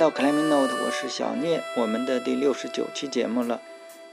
[0.00, 3.60] 到 Climbing Note，我是小聂，我们的第六十九期节目了。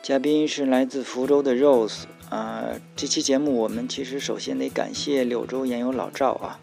[0.01, 2.65] 嘉宾是来自福州的 Rose 啊、
[2.97, 6.59] 这期节目我们其实首先得感谢柳州研友老赵啊，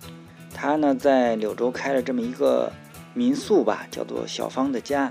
[0.52, 2.70] 他呢在柳州开了这么一个
[3.14, 5.10] 民宿吧，叫做小芳的家。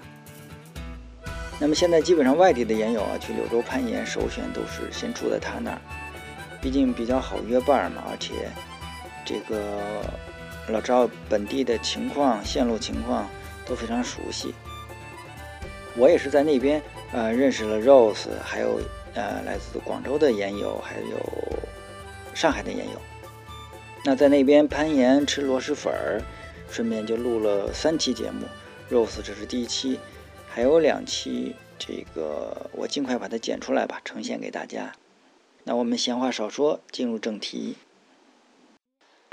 [1.59, 5.81] 那么现在基本上外地的研友啊，去柳州攀岩首选都是先住在他那儿，
[6.61, 8.47] 毕竟比较好约伴嘛，而且
[9.25, 10.03] 这个
[10.67, 13.27] 老赵本地的情况、线路情况
[13.65, 14.53] 都非常熟悉。
[15.95, 16.81] 我也是在那边
[17.11, 18.79] 呃认识了 Rose，还有
[19.13, 21.19] 呃来自广州的研友，还有
[22.33, 23.01] 上海的研友。
[24.03, 26.21] 那在那边攀岩吃螺蛳粉儿，
[26.69, 28.45] 顺便就录了三期节目。
[28.89, 29.99] Rose 这是第一期，
[30.47, 34.93] 还有两期，这个我尽快把它剪出来吧，呈现给大家。
[35.63, 37.77] 那我们闲话少说，进入正题。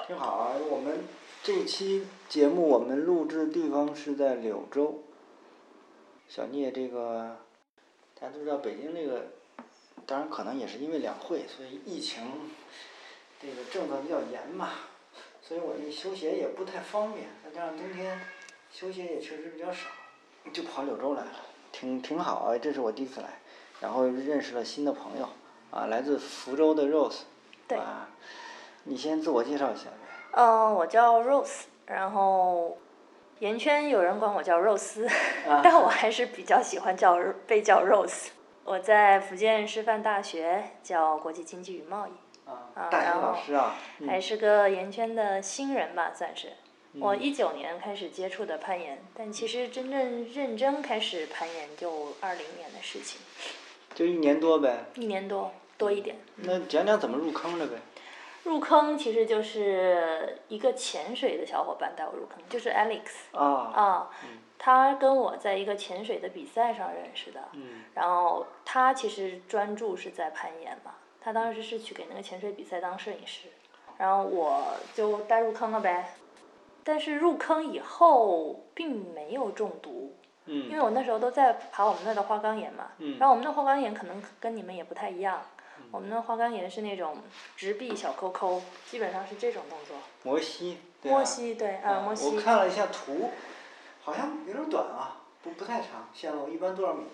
[0.06, 0.98] 挺好啊，我们
[1.42, 5.02] 这期节目我们录制的地方是在柳州。
[6.28, 7.38] 小聂这个，
[8.14, 9.24] 大家都知道北京这个，
[10.04, 12.30] 当然可能也是因为两会，所以疫情
[13.40, 14.68] 这个政策比较严嘛，
[15.42, 18.20] 所以我这休闲也不太方便，再加上冬天
[18.70, 19.88] 休闲也确实比较少，
[20.52, 21.32] 就跑柳州来了，
[21.72, 23.40] 挺挺好啊，这是我第一次来，
[23.80, 25.26] 然后认识了新的朋友，
[25.70, 27.20] 啊，来自福州的 Rose，
[27.66, 28.10] 对啊，
[28.84, 29.99] 你先自我介绍一下呗。
[30.32, 32.78] 嗯，我叫 Rose，然后
[33.40, 35.06] 圆圈有人管我叫肉丝，
[35.48, 38.28] 啊但我还是比较喜欢叫被叫 Rose。
[38.64, 42.10] 我在福建师范大学教国际经济与贸易，
[42.48, 43.74] 啊，啊大学然后老师啊，
[44.06, 46.52] 还是个圆圈的新人吧，算是。
[46.98, 53.20] 我嗯一九年开始接触的攀岩，但其实真正认真开始攀岩就二零年的事情，
[53.94, 54.84] 就一年多呗。
[54.96, 56.16] 一年多多一点。
[56.36, 57.76] 那讲讲怎么入坑的呗。
[58.44, 63.02] 入坑其实就是一个潜水的小伙伴带我入坑，就是 Alex。
[63.32, 64.10] 啊，啊，
[64.58, 73.48] 他跟我在一个潜水的比赛上认识的，嗯然后他其实专注是在攀岩嘛，他当时是去给那个潜水比赛当摄影师，
[73.98, 74.64] 然后我
[74.94, 76.14] 就带入坑了呗。
[76.82, 85.42] 但是入坑以后并没有中毒，因为嗯我那时候都在爬我们那儿的花岗岩嘛，嗯然后我们的花岗岩可能跟你们也不太一样，
[85.92, 87.18] 我们的花岗岩是那种
[87.56, 89.96] 直臂小抠抠，基本上是这种动作。
[90.22, 90.78] 摩西。
[91.02, 92.36] 对吧摸西对，啊，啊摸西。
[92.36, 93.30] 我看了一下图，
[94.02, 97.04] 好像有点短啊，不不太长，线路一般多少米？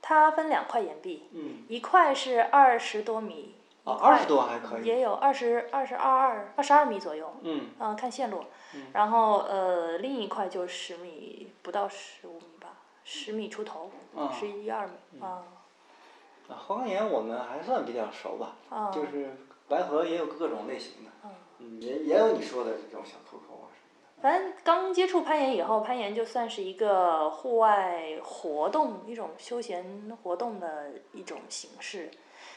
[0.00, 3.54] 它分两块岩壁，嗯，一块是二十多米，
[3.84, 4.84] 一啊，块二十多还可以。
[4.84, 8.44] 也有二十二十二二二十二米左右，嗯嗯，看线路。
[8.74, 12.68] 嗯然后呃，另一块就十米不到十五米吧，
[13.04, 15.42] 十米出头，啊十一二米啊
[16.52, 18.90] 啊，花岗岩我们还算比较熟吧，啊。
[18.90, 19.30] 就是
[19.68, 21.30] 白河也有各种类型的，嗯
[21.60, 24.22] 嗯，也也有你说的这种小扣扣啊什么的。
[24.22, 32.10] 反正刚接触攀岩以后，攀岩就算是一个户外活动，一种休闲活动的一种形式。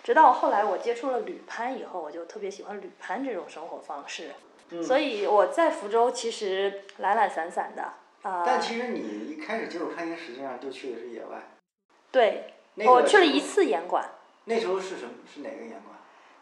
[0.03, 4.31] 直到后来我接触了旅攀以后，我就特别喜欢旅攀这种生活方式。
[4.71, 7.83] 嗯所以我在福州其实懒懒散散的
[8.23, 11.39] 啊、但其实你一开始接触攀岩，实际上就去的是野外。
[12.11, 13.39] 对，那个我去了一。
[13.41, 14.09] 次岩馆，
[14.45, 15.11] 那时候是什么？
[15.25, 15.95] 是哪个岩馆？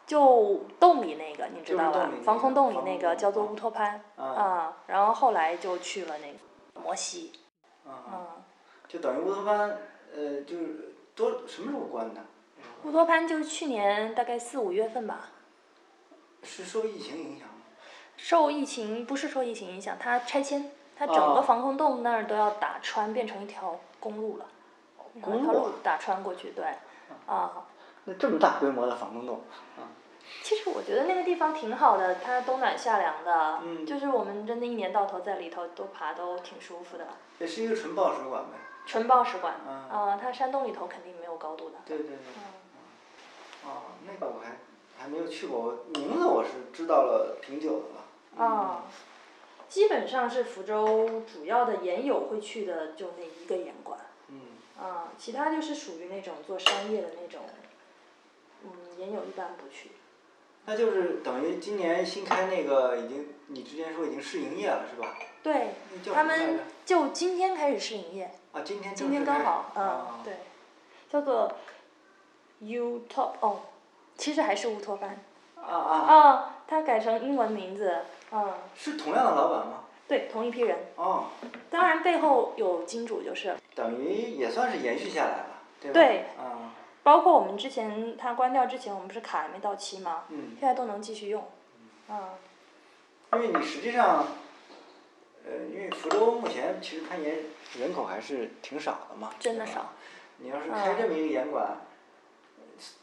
[0.06, 6.38] 就洞里那个，你知道吧防空洞里那个叫做乌托潘啊啊、然后后来就去了那个
[6.82, 7.32] 摩西，
[7.86, 8.42] 嗯，
[8.86, 9.78] 就等于乌托潘，
[10.14, 12.20] 呃，就是多什么时候关的？
[12.82, 15.30] 乌托潘就是去年大概四五月份吧，
[16.42, 17.54] 是受疫情影响吗？
[18.18, 24.46] 受疫情不是受疫情影响，它拆迁，它整哦个防空洞那儿都要打穿，变成一条公路了，
[25.14, 26.64] 一条公路打穿过去，对，
[27.26, 27.64] 啊。
[28.04, 29.42] 那这么大规模的防空洞，
[29.78, 29.88] 啊
[30.42, 37.06] 其实我觉得那个地方挺好的，它冬暖夏凉的，嗯就是我们真的一年到头在里头都爬都挺舒服的。
[37.38, 38.58] 也是一个纯抱石馆呗。
[38.86, 41.76] 纯抱石馆，嗯呃，它山洞里头肯定没有高度的。
[41.86, 42.16] 对对对。
[42.36, 44.56] 嗯，哦，那个我还
[45.02, 45.60] 还没有去过，
[45.94, 48.44] 我名字我是知道了挺久的了。
[48.44, 48.84] 啊，
[49.68, 54.03] 基本上是福州主要的岩友会去的就那一个岩馆，嗯
[54.84, 57.40] 啊，其他就是属于那种做商业的那种，
[58.64, 59.92] 嗯，岩友一般不去。
[60.66, 65.16] 那就是等于今年新开那个已经，你之前说已经试营业了是吧？
[65.42, 65.70] 对，
[66.12, 66.60] 他们？
[66.84, 70.34] 就今天开始试营业，啊，今天今天刚好，嗯啊，对，
[71.10, 71.50] 叫做
[72.60, 73.60] U Top 哦，
[74.18, 75.10] 其实还是乌托邦。
[75.56, 78.00] 啊啊，啊，它改成英文名字，
[78.32, 79.83] 嗯，是同样的老板吗？
[80.06, 80.78] 对，同一批人。
[80.96, 81.28] 哦，
[81.70, 85.94] 当然背后有金主，就是等于也算是延续下来了，对吧？
[85.94, 90.24] 对啊，包括我们之前它关掉之前，我们不是卡还没到期吗？
[90.28, 91.44] 嗯，现在都能继续用。
[92.08, 92.20] 嗯，
[93.32, 94.26] 因为你实际上，
[95.46, 97.38] 呃，因为福州目前其实攀岩
[97.78, 99.92] 人口还是挺少的嘛，真的少。
[100.38, 101.78] 你要是开这么一个岩馆，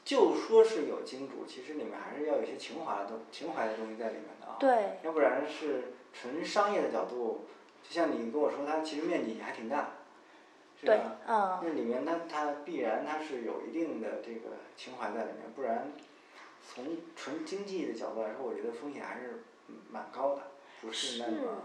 [0.05, 4.57] 就说是有金主，其实里面还是要有一些情怀的东情怀的东西在里面的啊。
[4.59, 7.45] 对，要不然是纯商业的角度，
[7.83, 9.91] 就像你跟我说，它其实面积还挺大，
[10.79, 15.91] 是对吧？，嗯，那里面它它必然它是有一定的这个情怀在里面，不然
[16.67, 16.85] 从
[17.15, 19.43] 纯经济的角度来说，我觉得风险还是
[19.89, 20.41] 蛮高的，
[20.81, 21.57] 不是那么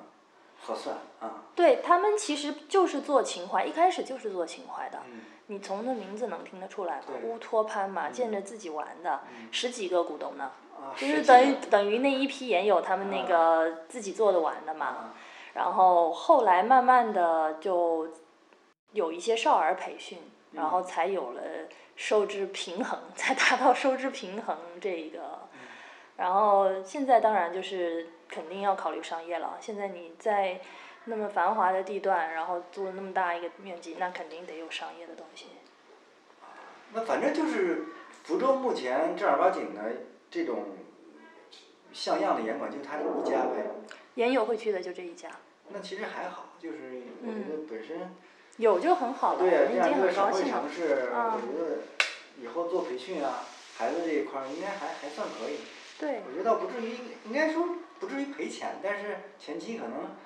[0.60, 1.44] 合算啊。
[1.54, 5.02] 对他们其实就是做情怀，一开始就是做情怀的。
[5.10, 7.04] 嗯你从那名字能听得出来吗？
[7.22, 10.65] 乌托潘嘛，嗯见着自己玩的，嗯十几个股东呢，啊，
[10.96, 14.86] 就是等于等于那一批研友他们那啊个自己做的玩的嘛。
[14.86, 15.14] 啊
[15.54, 18.08] 然后后来慢慢的就
[18.92, 20.18] 有一些少儿培训，
[20.52, 21.40] 然嗯后才有了
[21.96, 25.18] 收支平衡，才达到收支平衡这一个。
[25.54, 25.60] 嗯
[26.16, 29.58] 然后现在当然就是肯定要考虑商业了。
[29.60, 30.60] 现在你在
[31.04, 35.48] 那么繁华的地段，然后做那么大一个面积，那肯定得有商业的东西。
[36.94, 37.84] 那反正就是
[38.24, 39.82] 福州目前正儿八经的
[40.36, 40.66] 这种
[41.94, 43.64] 像样的严管就他这一家呗。
[44.16, 45.30] 研友会去的就这一家，
[45.70, 48.14] 那其实还好，就是我觉得本身，
[48.58, 50.44] 有就很好了，对呀、这样一个省会。
[50.44, 51.78] 城市，嗯我觉得
[52.42, 53.44] 以后做培训啊，
[53.76, 55.56] 孩子这一块儿应该还还算可以。
[55.98, 57.68] 对，我觉得倒不至于，应该说
[57.98, 60.16] 不至于赔钱，但是前期可能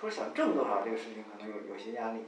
[0.00, 2.24] 说想挣多少这个事情可能有有些压力。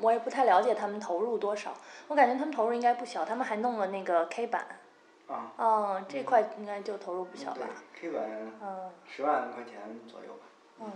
[0.00, 1.74] 我也不太了解他们投入多少，
[2.06, 4.78] 我感觉他们投入应该不小，他们还弄了那个 K 板，
[5.28, 8.90] 啊，嗯，这块应该就投入不小对吧，，K 板嗯。
[9.06, 10.40] 十万块钱左右吧。
[10.80, 10.92] 嗯。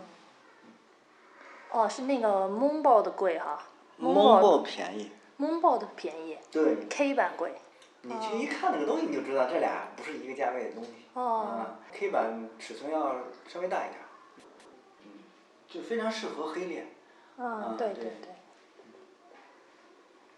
[1.70, 3.62] 哦，是那个 Moonboard 贵哈。
[4.00, 6.38] Moonboard 便宜，，Moonboard 便宜。
[6.50, 7.54] 对，，K 版贵。
[8.04, 10.92] 你去一看那个东西，你就知道这俩不是一个价位的东西。
[11.14, 13.14] 哦，啊，K 版尺寸要
[13.46, 14.08] 稍微大一点儿，
[15.04, 15.10] 嗯，
[15.68, 16.88] 就非常适合黑练。
[17.36, 18.04] 嗯，啊对对。
[18.04, 18.34] 对对。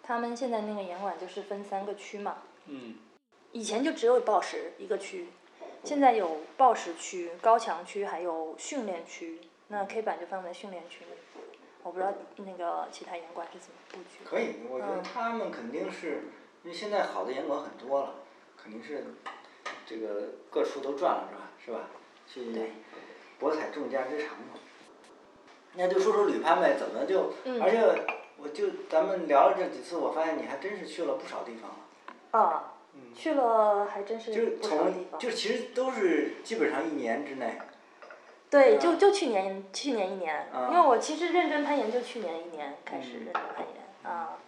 [0.03, 2.37] 他们现在那个严管就是分三个区嘛，
[2.67, 2.97] 嗯，
[3.55, 5.29] 以前就只有报时一个区，
[5.85, 9.41] 现在有报时区、高强区，还有训练区。
[9.69, 11.13] 那 K 板就放在训练区里，
[11.85, 14.25] 我不知道那个其他严管是怎么布局。
[14.25, 16.25] 可以，我觉得嗯他们肯定是，
[16.65, 18.15] 因为现在好的严管很多了，
[18.61, 19.05] 肯定是
[19.87, 21.29] 这个各处都转了
[21.65, 21.71] 是吧？
[21.71, 21.89] 是吧？
[22.27, 22.73] 去对
[23.39, 24.59] 博采众家之长嘛。
[25.75, 27.33] 那就说说旅拍呗，怎么就？
[27.45, 27.81] 嗯而且
[28.37, 31.77] 我就咱们聊了这几次，我发现你还真是去了不少地方了。
[32.33, 32.74] 啊，嗯，
[33.15, 35.19] 去了还真是是不少地方。
[35.19, 37.59] 从就其实都是基本上一年之内。
[38.51, 44.39] 对，啊就就去年去年一年，啊因为我其实认真攀岩就去年一年开始嗯认真攀岩啊，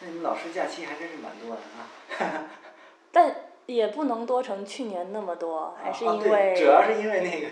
[0.00, 2.44] 那你们老师假期还真是蛮多的啊。
[3.12, 3.34] 但
[3.66, 7.48] 也不能多成去年那么多，还是因为主要是因为那个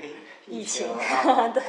[0.47, 0.89] 疫 情
[1.55, 1.63] 对，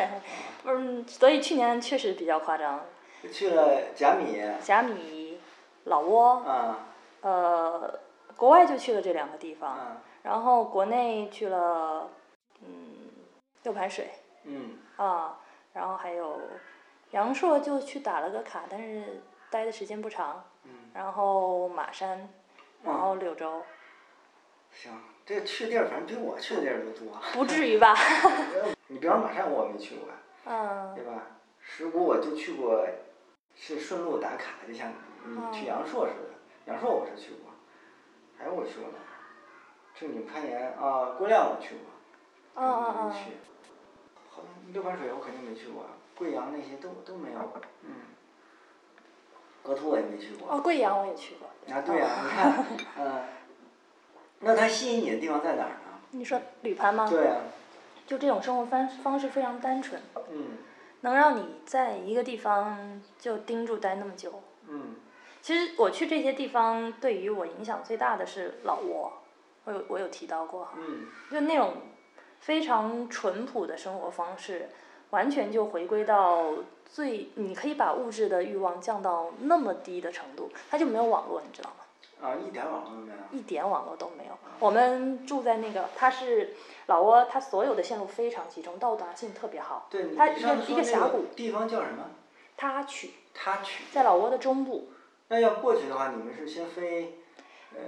[0.65, 2.83] 嗯，所以去年确实比较夸张。
[3.21, 5.39] 就去了贾米贾米、
[5.83, 6.87] 老挝，啊
[7.21, 7.99] 呃，
[8.41, 12.09] 国外就去了这两个地方，啊然后国内去了，
[12.61, 12.95] 嗯，
[13.61, 14.09] 六盘水
[14.45, 15.37] 嗯啊，
[15.73, 16.39] 然后还有
[17.11, 19.21] 阳朔就去打了个卡，但是
[19.51, 22.27] 待的时间不长，嗯，然后马山，
[22.81, 23.61] 然后柳州，
[24.71, 24.91] 行，
[25.23, 27.15] 这去的地儿反正比我去的地儿都多。
[27.33, 27.95] 不至于吧？
[28.89, 30.07] 你比方马山我没去过，
[30.45, 31.27] 嗯对吧？
[31.59, 32.83] 石鼓我就去过，
[33.55, 34.91] 是顺路打卡，就像
[35.27, 36.71] 你去阳朔似的。
[36.71, 37.50] 阳朔我是去过，
[38.41, 39.05] 还有我去过哪儿？
[39.93, 43.31] 正经攀岩啊，郭亮我去过，嗯嗯嗯，没去。
[44.29, 45.85] 好像六盘水我肯定没去过，
[46.17, 47.39] 贵阳那些都都没有。
[47.83, 47.91] 嗯。
[49.63, 50.51] 格图我也没去过。
[50.51, 51.47] 哦，贵阳我也去过。
[51.71, 52.65] 啊，对呀、你看，
[52.97, 53.23] 嗯，
[54.39, 55.99] 那它吸引你的地方在哪儿呢？
[56.11, 57.07] 你说旅攀吗？
[57.07, 57.35] 对呀、
[58.07, 60.57] 就这种生活方方式非常单纯，嗯
[61.01, 64.41] 能让你在一个地方就盯住待那么久。
[64.67, 64.95] 嗯
[65.41, 69.11] 其实我去这些地方，对于我影响最大的是老挝，
[69.65, 71.73] 我有我有提到过哈，嗯就那种
[72.39, 74.69] 非常淳朴的生活方式，
[75.09, 76.53] 完全就回归到
[76.85, 81.75] 最，你可以把物质的欲望降到那么低的程度，它就没有网络，你知道吗？
[82.21, 83.17] 啊，一点网络都没有。
[83.31, 84.37] 一点网络都没有。
[84.59, 86.53] 我们住在那个，它是
[86.85, 89.87] 老挝，它所有的线路非常集中，到达性特别好。
[89.89, 92.11] 对，你它一个一个峡谷地方叫什么？
[92.55, 93.85] 他曲他曲。
[93.91, 94.89] 在老挝的中部，
[95.31, 97.19] 那要过去的话，你们是先飞，
[97.73, 97.79] 呃，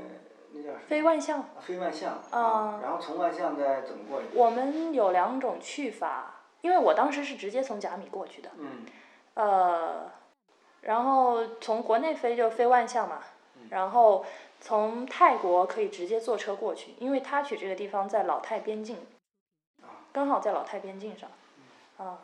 [0.53, 0.79] 那叫什么？
[0.87, 1.39] 飞万象。
[1.39, 4.27] 啊飞万象啊然后从万象再怎么过去？
[4.33, 8.85] 我们有两种去法，因为我当时是直接从甲米过去的，嗯
[9.33, 10.09] 呃，
[10.83, 13.19] 然后从国内飞就飞万象嘛，
[13.69, 14.25] 然后
[14.61, 19.05] 从泰国可以直接坐车过去，因为他取这个地方在老泰边境，
[20.13, 21.29] 刚好在老泰边境上，
[21.97, 22.19] 啊，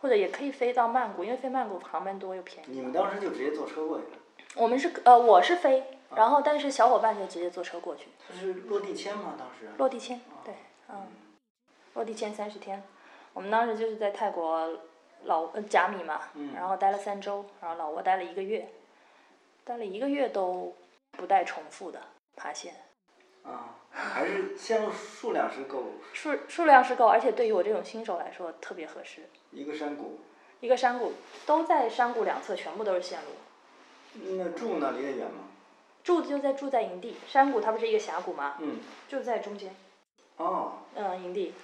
[0.00, 2.70] 或者也可以飞到曼谷，因为飞曼谷航班多又便宜。
[2.70, 4.18] 你们当时就直接坐车过去了？
[4.54, 5.82] 我们是呃，我是飞，
[6.14, 8.08] 然后但是小伙伴就直接坐车过去。
[8.28, 9.34] 它是落地签吗？
[9.38, 9.70] 当时？
[9.78, 10.54] 落地签，对，
[10.88, 11.06] 嗯，
[11.94, 12.82] 落地签三十天。
[13.32, 14.68] 我们当时就是在泰国
[15.24, 16.20] 老呃甲米嘛，
[16.54, 18.68] 然后待了三周，然后老挝待了一个月，
[19.64, 20.76] 待了一个月都
[21.12, 22.00] 不带重复的
[22.36, 22.74] 爬线。
[23.42, 25.84] 啊，还是线路数量是够。
[26.12, 29.22] 数数量是够，而且对于我这种新手来说特别合适。
[29.50, 30.20] 一个山谷。
[30.60, 31.14] 一个山谷，
[31.46, 33.30] 都在山谷两侧，全部都是线路。
[34.14, 34.92] 那住呢？
[34.92, 35.44] 离得远吗？
[36.04, 38.56] 住就在住在营地，山谷它不是一个峡谷吗？
[38.60, 38.80] 嗯。
[39.08, 39.74] 就在中间。
[40.36, 40.78] 哦。
[40.94, 41.54] 嗯，营地。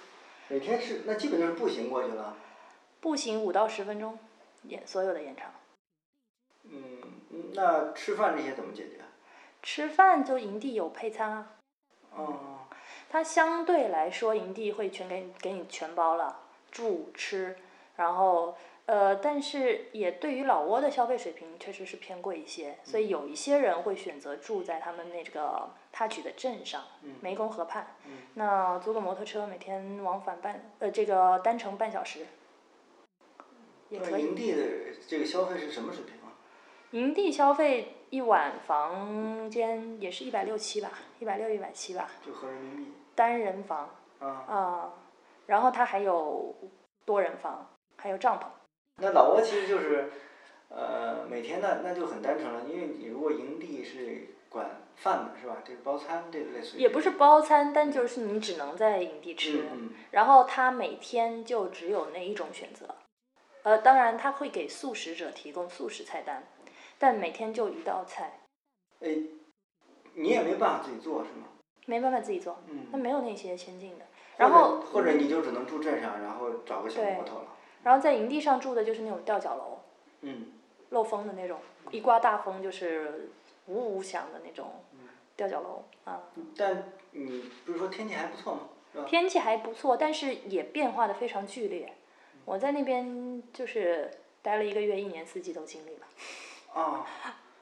[0.47, 2.35] 每天是那基本就是步行过去了。
[2.99, 4.17] 步行五到十分钟，
[4.63, 5.51] 延所有的延长。
[6.63, 7.01] 嗯，
[7.53, 9.01] 那吃饭这些怎么解决？
[9.61, 11.51] 吃饭就营地有配餐啊。
[12.15, 12.59] 哦。
[13.11, 16.39] 它相对来说，营地会全给给你全包了，
[16.71, 17.57] 住吃，
[17.95, 18.55] 然后
[18.89, 26.81] 呃，但是也对于老挝的消费水平确实是偏贵一些，所以有一些人会选择住在他们那个他举的镇上，
[27.21, 27.85] 湄公河畔，
[28.33, 32.25] 那租个摩托车，每天往返半呃这个单程半小时，
[33.89, 34.23] 也可以。
[34.23, 34.63] 营地的
[35.07, 36.33] 这个消费是什么水平啊？
[36.89, 42.09] 营地消费一晚房间也是一百六七吧，一百六一百七吧。
[42.25, 42.91] 就合人民币。
[43.13, 43.87] 单人房。
[44.19, 44.93] 啊。
[45.45, 46.55] 然后它还有
[47.05, 48.45] 多人房，还有帐篷。
[49.01, 50.09] 那老挝其实就是，
[50.69, 55.57] 呃，每天那那就很单纯了，因为你如果营地是管饭的是吧？
[55.63, 56.81] 这个包餐这类似于。
[56.81, 59.63] 也不是包餐，但就是你只能在营地吃。
[59.71, 59.89] 嗯。
[60.11, 62.95] 然后他每天就只有那一种选择，
[63.63, 66.43] 呃，当然他会给素食者提供素食菜单，
[66.97, 68.41] 但每天就一道菜。
[69.01, 69.17] 哎，
[70.15, 71.47] 你也没办法自己做是吗？
[71.85, 72.87] 没办法自己做，嗯。
[72.91, 74.05] 他没有那些先进的。
[74.37, 77.47] 然后或者你就只能住镇上，然后找个小摩托了。
[77.83, 79.79] 然后在营地上住的就是那种吊脚楼，
[80.21, 80.47] 嗯，
[80.89, 81.59] 漏风的那种，
[81.91, 83.29] 一刮大风就是
[83.67, 84.83] 呜呜响的那种
[85.35, 86.23] 吊脚楼啊。
[86.57, 88.61] 但你不是说天气还不错吗？
[89.07, 91.93] 天气还不错，但是也变化的非常剧烈。
[92.45, 94.09] 我在那边就是
[94.41, 96.07] 待了一个月，一年四季都经历了。
[96.73, 97.05] 哦，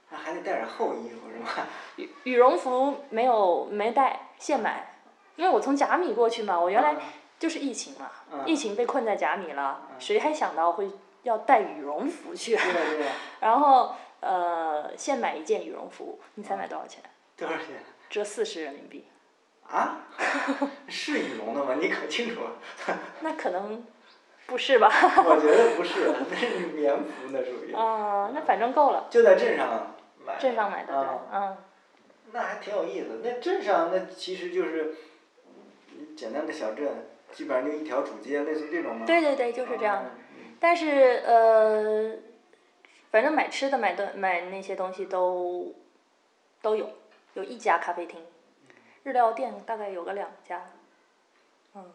[0.10, 1.68] 那还得带点厚衣服是吧？
[1.98, 4.94] 羽羽绒服没有没带，现买。
[5.36, 6.96] 因为我从甲米过去嘛，我原来
[7.40, 8.10] 就是疫情嘛，
[8.46, 10.90] 疫情被困在甲米了，谁还想到会
[11.24, 12.58] 要带羽绒服去？
[13.40, 17.04] 然后呃，现买一件羽绒服，你猜买多少钱？
[17.36, 17.84] 多少钱？
[18.10, 19.06] 折四十人民币。
[19.68, 20.00] 啊？
[20.90, 21.76] 是羽绒的吗？
[21.80, 22.42] 你可清楚。
[23.22, 23.86] 那可能
[24.48, 24.90] 不是吧？
[24.90, 27.74] 我觉得不是，那是棉服，那属于。
[27.74, 29.06] 啊，那反正够了。
[29.10, 30.38] 就在镇上买。
[30.40, 31.58] 镇上买的，对，嗯。
[32.32, 34.96] 那还挺有意思，那镇上那其实就是。
[36.16, 39.06] 简单的小镇，基本上就一条主街，类似于这种吗？
[39.06, 40.04] 对对对，就是这样。
[40.60, 42.16] 但是呃，
[43.12, 45.72] 反正买吃的、买东、买那些东西都
[46.64, 46.90] 都有，
[47.36, 48.26] 有一家咖啡厅，
[49.04, 50.64] 日料店大概有个两家。
[51.76, 51.86] 嗯。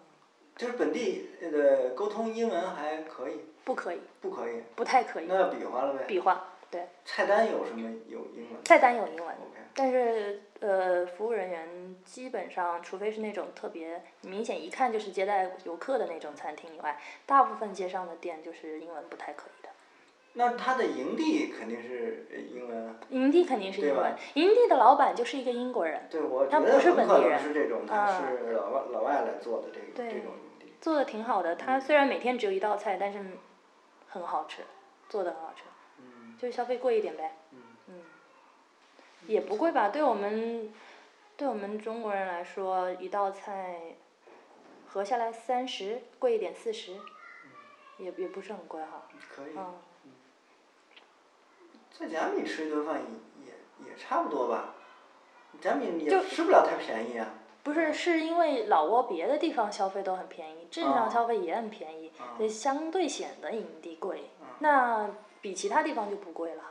[0.55, 3.41] 就是本地那个沟通英文还可以。
[3.65, 4.01] 不可以。
[4.21, 4.63] 不可以。
[4.77, 5.27] 不太可以。
[5.27, 6.05] 那要比划了呗。
[6.07, 6.87] 比划，对。
[7.05, 8.63] 菜单有什么有英文？
[8.65, 9.35] 菜单有英文。
[9.75, 19.69] 但是呃，服务人员基本上，除非是那种特别明显一看就是接待游客的那种餐厅以外，大部分街上的店就是英文不太可以的。
[20.35, 22.97] 那他的营地肯定是英文。
[23.11, 24.15] 营地肯定是英文。
[24.35, 26.07] 营地的老板就是一个英国人。
[26.11, 30.73] 对，我觉得很可能是这种，他是老外老外来做的这个这种营地。
[30.81, 33.19] 做的挺好的，他虽然每天只有一道菜，但是
[34.09, 34.63] 很好吃，
[35.09, 35.65] 做的很好吃。
[35.99, 36.35] 嗯。
[36.39, 37.33] 就是消费贵一点呗。
[39.23, 39.29] 嗯。
[39.31, 40.73] 也不贵吧，对我们，
[41.37, 43.81] 对我们中国人来说，一道菜
[44.87, 46.93] 合下来三十，贵一点四十，
[47.99, 49.09] 也也不是很贵哈。
[49.35, 49.53] 可以。
[49.57, 49.75] 嗯。
[51.91, 54.75] 在甲米吃一顿饭也也也差不多吧，
[55.61, 57.35] 甲米也吃不了太便宜啊。
[57.63, 64.31] 不是，是因为老挝别的地方消费都很便宜，镇上消费也很便宜，所以相对显得营地贵。
[64.59, 65.09] 那
[65.41, 66.63] 比其他地方就不贵了。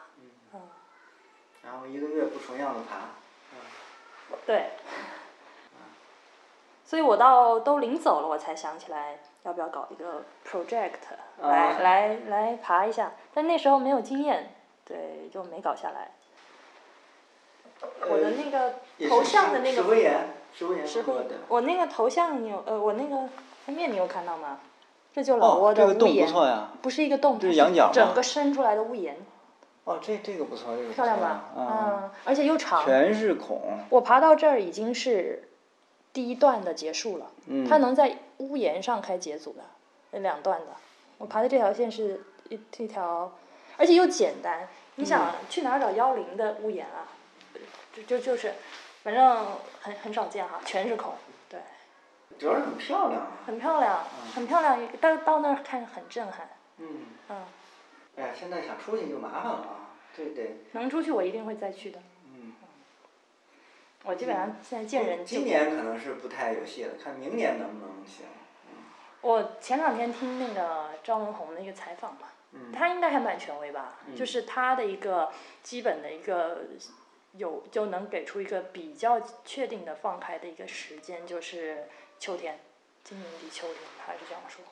[1.63, 4.71] 然后一个月不重样的爬，对，
[6.83, 10.93] 所以我到都临走了，我才想起来要不要搞一个 project
[11.41, 16.11] 来来来爬一下，但那时候没有经验，对，就没搞下来。
[18.09, 18.75] 我的那个
[19.09, 21.13] 头像的那个，石灰岩，石灰岩，石灰，
[21.47, 23.27] 我那个头像你有呃，我那个
[23.65, 24.59] 封面你有看到吗？
[25.13, 26.27] 这就老挝的屋檐，
[26.81, 29.17] 不是一个洞，是羊角整个伸出来的屋檐。
[29.83, 31.45] 哦，这这个不错，这个漂亮吧？
[31.57, 32.85] 嗯，而且又长。
[32.85, 33.79] 全是孔。
[33.89, 35.50] 我爬到这儿已经是
[36.13, 37.31] 第一段的结束了。
[37.47, 37.67] 嗯。
[37.67, 39.63] 它能在屋檐上开解组的，
[40.11, 40.67] 那两段的，
[41.17, 43.31] 我爬的这条线是一一条，
[43.77, 44.67] 而且又简单。
[44.95, 47.09] 你想去哪儿找幺零的屋檐啊？
[47.95, 48.53] 就就就是，
[49.03, 49.47] 反正
[49.81, 51.13] 很很少见哈，全是孔。
[51.50, 51.59] 对，
[52.38, 53.27] 主要是很漂亮啊。
[53.45, 54.00] 很漂亮，
[54.35, 56.47] 很漂亮，到到那儿看很震撼。
[56.77, 56.88] 嗯。
[57.29, 57.38] 嗯，
[58.17, 60.57] 哎呀，现在想出去就麻烦了啊，对对。
[60.73, 61.99] 能出去我一定会再去的。
[62.33, 62.53] 嗯。
[64.03, 65.25] 我基本上现在见人就。
[65.25, 68.25] 今年可能是不太有戏了，看明年能不能行。
[69.21, 76.63] 我前两天听那个张文红的一个采访嘛，嗯他应该还蛮权威吧，嗯就是他的一个基本的一个
[77.33, 81.87] 有就能给出一个比较确定的放开的一个时间，就是
[82.17, 82.59] 秋天，
[83.03, 84.65] 今年底秋天，他是这样说。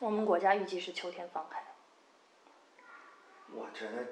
[0.00, 1.62] 我们国家预计是秋天放开。
[3.54, 4.04] 我觉得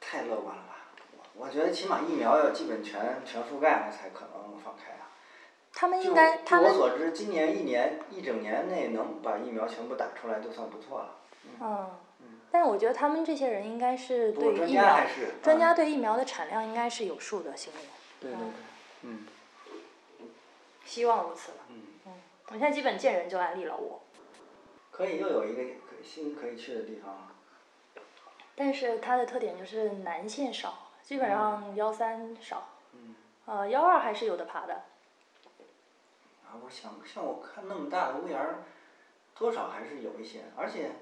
[0.00, 0.76] 太乐观了吧！
[1.16, 5.10] 我我觉得起码疫苗要基本全全覆盖了才可能放开啊。
[5.72, 11.16] 他们应该，他们据我所知，今年一年一整年内能把疫苗全部打出来，就算不错了。
[11.60, 11.90] 嗯，
[12.50, 17.78] 但是我觉得他们这些人应该是对疫苗家还是专家嗯对疫苗的产量应该是有数的，心里。
[18.20, 18.46] 对对对，
[19.02, 19.26] 嗯
[20.84, 21.64] 希望如此吧。
[21.68, 21.82] 嗯，
[22.48, 24.00] 我现在基本见人就安利了我，
[24.92, 27.33] 可以又有一个可以新可以去的地方了。
[28.56, 33.14] 但是它的特点就是南线少，基本上幺三少，嗯，
[33.46, 34.82] 呃幺二还是有的爬的。
[36.46, 38.62] 啊，我想像我看那么大的屋檐儿，
[39.36, 40.92] 多少还是有一些，而且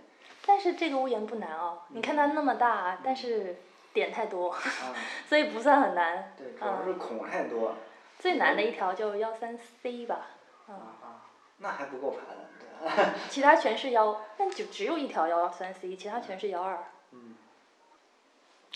[0.47, 3.57] 但是这个屋檐不难哦，你看它那么大，但是
[3.93, 4.59] 点太多，啊，
[5.29, 6.33] 所以不算很难。
[6.39, 7.75] 对，主要是孔太多。
[8.19, 10.29] 最难的一条就幺三 C 吧，
[10.69, 11.27] 啊啊，
[11.59, 16.83] 那还不够爬的， 其他全是幺，但就只有一条幺三 C，其他全是幺二。
[17.11, 17.35] 嗯。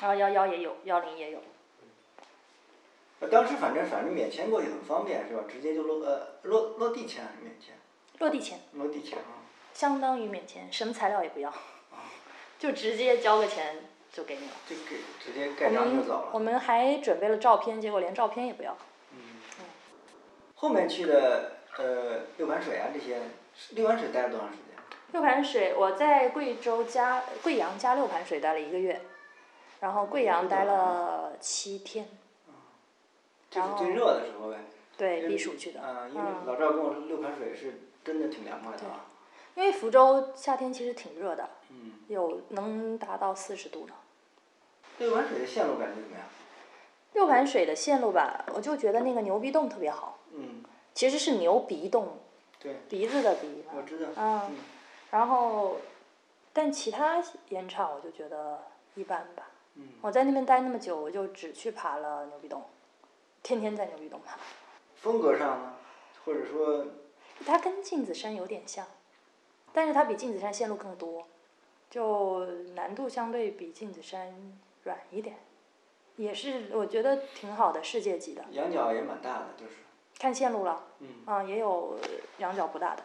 [0.01, 1.39] 然后幺幺也有，幺零也有。
[3.19, 5.45] 呃当时反正反正免签过去很方便是吧？
[5.49, 7.75] 直接就落呃落落地签还是免签？
[8.19, 9.41] 落地签，落地签啊。
[9.73, 11.53] 相当于免签，什么材料也不要，
[12.59, 14.53] 就直接交个钱就给你了。
[14.69, 16.31] 就给直接盖章就走了。
[16.33, 18.77] 我们还准备了照片，结果连照片也不要。
[19.13, 19.19] 嗯。
[20.55, 23.21] 后面去的呃六盘水啊这些，
[23.71, 24.65] 六盘水待了多长时间？
[25.13, 29.01] 六盘水，我在贵州加贵阳加六盘水待了一个月，
[29.81, 32.09] 然后贵阳待了七天，
[33.51, 34.59] 这是最热的时候呗。
[34.97, 35.81] 对，避暑去的。
[35.85, 39.05] 嗯，因为嗯老赵跟我说六盘水是真的挺凉快的啊。
[39.55, 41.93] 因为福州夏天其实挺热的，嗯。
[42.09, 43.95] 有能达到四十度呢。
[44.99, 46.27] 六盘水的线路感觉怎么样？
[47.13, 50.63] 六盘水的线路吧，我就觉得那个牛鼻洞特别好，嗯，
[50.95, 52.19] 其实是牛鼻洞，
[52.59, 53.65] 对，鼻子的鼻。
[53.75, 54.09] 我知道。
[54.17, 54.57] 嗯嗯。
[55.11, 55.77] 然后，
[56.53, 58.63] 但其他盐场我就觉得
[58.95, 59.43] 一般吧。
[59.77, 59.89] 嗯。
[60.03, 62.65] 我在那边待那么久，我就只去爬了牛鼻洞，
[63.43, 64.37] 天天在牛鼻洞爬。
[64.97, 65.75] 风格上呢，
[66.25, 66.87] 或者说
[67.45, 68.87] 它跟镜子山有点像，
[69.73, 71.27] 但是它比镜子山线路更多，
[71.91, 74.35] 就难度相对比镜子山
[74.85, 75.37] 软一点，
[76.17, 78.45] 也是我觉得挺好的，世界级的。
[78.51, 79.73] 羊角也蛮大的，就是。
[80.19, 81.09] 看线路了，嗯。
[81.27, 81.99] 啊，也有
[82.39, 83.03] 羊角不大的。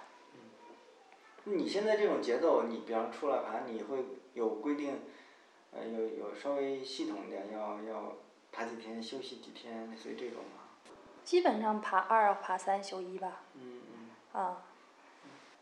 [1.46, 4.06] 嗯你现在这种节奏，你比方出来爬，你会
[4.36, 5.02] 有规定，
[5.72, 8.14] 呃，有有稍微系统点，要要
[8.52, 10.62] 爬几天休息几天，类似于这种吗？
[11.24, 13.42] 基本上爬二爬三休一吧。
[13.54, 14.42] 嗯嗯。
[14.42, 14.64] 啊。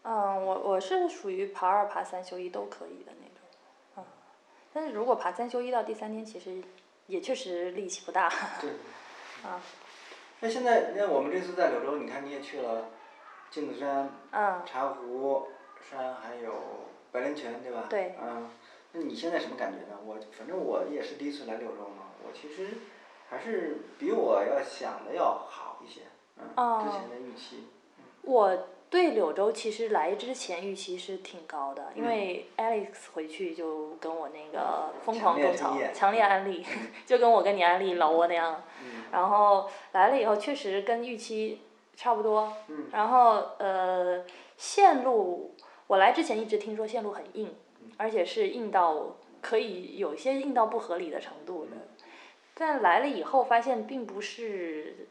[0.03, 3.43] 嗯，我我是属于爬二爬三休一都可以的那种，
[3.97, 4.03] 嗯，
[4.73, 6.63] 但是如果爬三休一到第三天，其实
[7.07, 8.29] 也确实力气不大。
[8.61, 8.71] 对。
[9.43, 9.61] 啊。
[10.39, 12.89] 那现在，那我们这次在柳州，你看你也去了
[13.51, 14.61] 镜子山、嗯。
[14.65, 15.49] 茶壶
[15.81, 16.53] 山，还有
[17.11, 17.87] 白莲泉，对吧？
[17.89, 18.15] 对。
[18.21, 18.49] 嗯，
[18.91, 19.99] 那你现在什么感觉呢？
[20.05, 22.69] 我反正我也是第一次来柳州嘛，我其实
[23.29, 26.01] 还是比我要想的要好一些，
[26.55, 27.67] 嗯，之前的预期。
[28.23, 36.65] 我对柳州其实来之前预期是挺高的，因为 Alex 回去就跟我那个疯狂种草，强烈安利，
[37.05, 38.63] 就跟我跟你安利老挝那样。
[38.83, 39.03] 嗯。
[39.11, 41.61] 然后来了以后，确实跟预期
[41.95, 42.51] 差不多。
[42.67, 42.87] 嗯。
[42.91, 44.25] 然后呃，
[44.57, 47.55] 线路我来之前一直听说线路很硬，
[47.97, 51.71] 而且是硬到可以有些硬到不合理的程度的，
[52.53, 55.07] 但来了以后发现并不是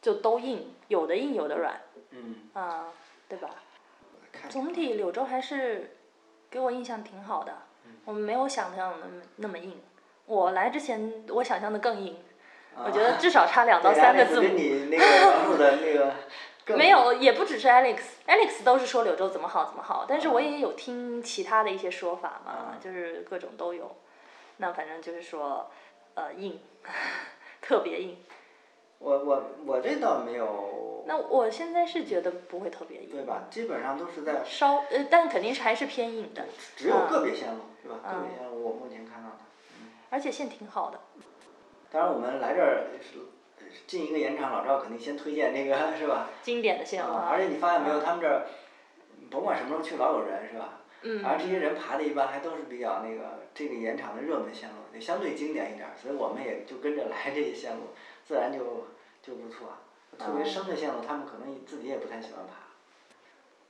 [0.00, 1.80] 就都硬，有的硬有的软。
[2.10, 2.48] 嗯。
[2.54, 2.92] 啊。
[3.28, 3.50] 对吧？
[4.48, 5.96] 总体柳州还是
[6.48, 7.52] 给我印象挺好的，
[8.04, 9.80] 我们没有想象的那么硬。
[10.26, 12.16] 我来之前我想象的更硬，
[12.76, 14.48] 我觉得至少差两 到三个字母。
[14.54, 16.14] 你那个描述的那个。
[16.74, 23.96] 没有，也不只是 Alex，Alex 都是说柳州怎么好怎么好，但是我也有听其他的一些说法嘛，就是各种都有。
[24.56, 25.70] 那反正就是说，
[26.14, 26.58] 呃，硬，
[27.62, 28.16] 特别硬。
[28.98, 33.44] 我我我这倒没有，那我现在是觉得不会特别硬，对吧？
[33.50, 37.96] 基本上都是在稍呃，但肯定是还是偏硬的，只有个别线路，是吧？
[38.04, 39.36] 嗯个别线路我目前看到的。
[40.08, 40.98] 而且线挺好的。
[41.90, 43.18] 当然，我们来这儿是
[43.86, 46.28] 进一个盐场，老赵肯定先推荐那个， 是吧？
[46.42, 48.46] 经典的线路啊，而且你发现没有，他们这儿
[49.30, 50.80] 甭管什么时候去，老有人，是吧？
[51.02, 57.82] 嗯而这些人爬的一般还都是比较那个这个盐场的热门线路，也相对经典一点儿，所以我们也就跟着来这些线路，
[58.26, 58.86] 自然就
[59.22, 59.68] 就不错。
[60.18, 62.54] 特别深的线路，他们可能自己也不太喜欢爬。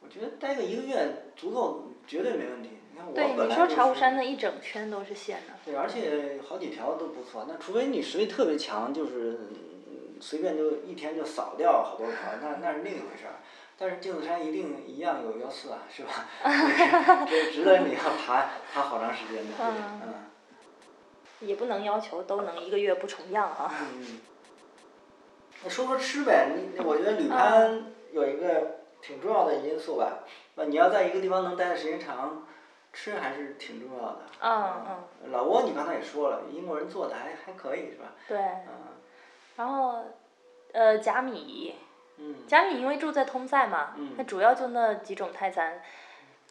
[0.00, 2.70] 我觉得待个一个月足够，绝对没问题。
[2.92, 7.44] 你看我对，本来就你说茶壶是山那一整圈都是线呢，对，而且好几条都不错。
[7.48, 9.75] 那除非你实力特别强，就是嗯
[10.20, 13.36] 随便就一天就扫掉好多条，那那是另一回事儿。
[13.78, 16.26] 但是镜子山一定一样有幺四啊，是吧？
[16.42, 19.52] 这 这值得你要爬爬好长时间的。
[19.60, 20.14] 嗯嗯
[21.40, 23.70] 也不能要求都能一个月不重样啊。
[23.94, 24.20] 嗯。
[25.62, 30.20] 那说说吃呗，你我觉得旅攀有一个挺重要的因素吧。
[30.54, 32.46] 那你要在一个地方能待的时间长，
[32.94, 34.20] 吃还是挺重要的。
[34.40, 35.30] 嗯嗯。
[35.30, 38.12] 老挝你刚才也说了，英国人做的还还可以是吧？
[38.26, 38.95] 对，嗯
[39.56, 40.02] 然后
[40.72, 41.74] 呃甲米，
[42.18, 42.46] 嗯。
[42.46, 45.82] 甲米因为住在通塞嘛，嗯那主要就那几种泰餐，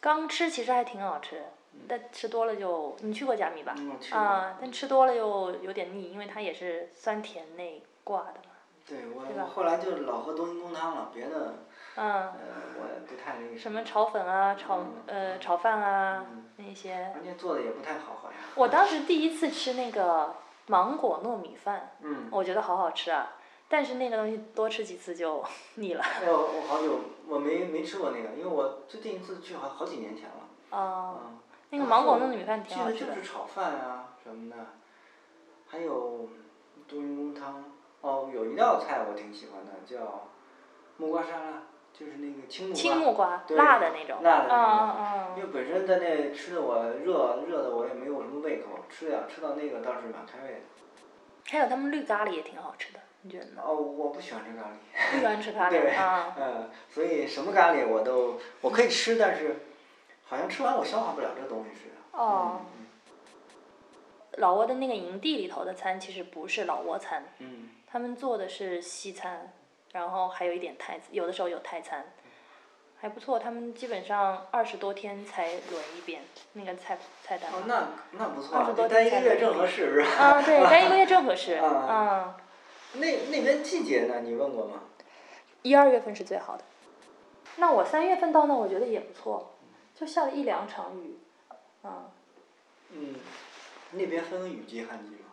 [0.00, 1.42] 刚吃其实还挺好吃，
[1.88, 3.74] 但吃多了就你去过甲米吧？
[4.12, 8.50] 啊，但吃多了又有点腻，因为它也是酸甜内挂的嘛。
[8.86, 11.54] 对我后来就老喝冬阴功汤了，别的
[11.96, 12.32] 嗯，呃
[12.78, 17.10] 我也不太那个什么炒粉啊，炒嗯呃炒饭啊嗯那些。
[17.12, 18.38] 关键做的也不太好好像。
[18.54, 20.36] 我当时第一次吃那个
[20.66, 22.28] 芒果糯米饭，嗯。
[22.30, 23.34] 我觉得好好吃啊，
[23.68, 25.44] 但是那个东西多吃几次就
[25.76, 26.02] 腻了。
[26.02, 30.76] 哎我我好久我没没吃过那个，因为我最近一次去好好几年前了。
[30.76, 31.38] 哦，嗯。
[31.70, 33.28] 那个芒果糯米饭挺好吃的就是。
[33.28, 34.56] 炒饭啊什么的，
[35.66, 36.28] 还有
[36.88, 37.64] 冬阴功汤。
[38.02, 40.28] 哦，有一道菜我挺喜欢的，叫
[40.98, 41.62] 木瓜沙拉，
[41.98, 42.82] 就是那个青木瓜。
[42.82, 44.22] 青木瓜，对辣的那种。
[44.22, 44.96] 辣的那嗯种。
[45.00, 50.60] 嗯因为本身在那吃的我热热的我也没有什么胃口，吃点吃到那个倒是蛮开胃的。
[51.48, 53.62] 还有他们绿咖喱也挺好吃的，你觉得呢？
[53.64, 55.12] 哦，我不喜欢吃咖喱。
[55.12, 56.34] 不喜欢吃咖 对喱啊？
[56.38, 59.56] 嗯，所以什么咖喱我都我可以吃，但是
[60.24, 62.18] 好像吃完我消化不了这东西似的。
[62.18, 62.86] 哦，嗯
[64.38, 69.52] 老挝的那个营地里头的餐其实不是老挝餐，嗯他们做的是西餐，
[69.96, 72.04] 然后还有一点泰，有的时候有泰餐，
[73.00, 73.38] 还不错。
[73.38, 76.20] 他们基本上二十多天才轮一遍
[76.52, 77.62] 那个菜菜单哦，。
[77.66, 80.22] 那那不错二十，多天待一个月正合适是吧？
[80.22, 81.54] 啊，对，待一个月正合适。
[81.64, 82.36] 啊
[82.92, 84.20] 嗯，那那边季节呢？
[84.20, 84.82] 你问过吗？
[85.62, 86.64] 一二月份是最好的。
[87.56, 89.54] 那我三月份到那，我觉得也不错，
[89.94, 91.16] 就下了一两场雨，
[91.84, 92.10] 嗯，
[92.90, 93.14] 嗯，
[93.92, 95.32] 那边分雨季旱季吗？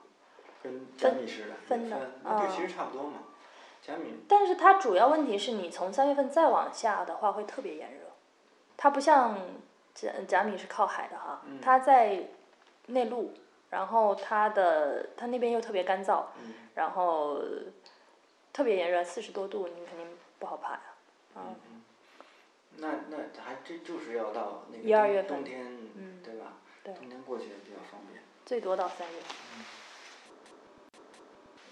[0.63, 1.55] 跟咱们似的。
[1.67, 3.17] 分的啊那就其实差不多嘛。
[4.27, 7.99] 但是它主要问题是你从三月份再往下的话会特别炎热，
[8.77, 9.37] 它不像
[9.93, 12.29] 贾贾米是靠海的哈，嗯它在
[12.87, 13.33] 内陆，
[13.69, 17.41] 然后它的它那边又特别干燥，嗯然后
[18.53, 20.07] 特别炎热，四十多度，你肯定
[20.39, 20.81] 不好爬呀，
[21.35, 21.81] 啊、嗯嗯，
[22.77, 26.53] 那那还真就是要到那个一二月份冬冬天，嗯对吧？
[26.83, 28.23] 对冬天过去比较方便。
[28.45, 29.19] 最多到三月。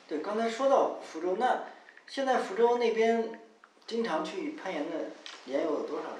[0.07, 1.63] 对，刚才说到福州，那
[2.11, 3.39] 现在福州那边
[3.87, 4.97] 经常去攀岩的
[5.45, 6.19] 岩友有多少人？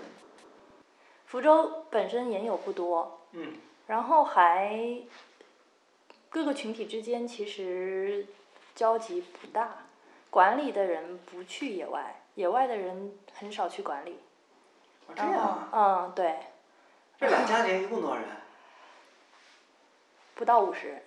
[1.26, 3.56] 福州本身岩友不多，嗯
[3.88, 5.02] 然后还
[6.30, 8.26] 各个群体之间其实
[8.74, 9.80] 交集不大，
[10.30, 14.18] 管理的人不去野外，野外的人很少去管理。
[15.08, 16.40] 哦这样啊，嗯，对，
[17.20, 18.26] 这俩家庭一共多少人？
[20.36, 21.04] 不到五十人，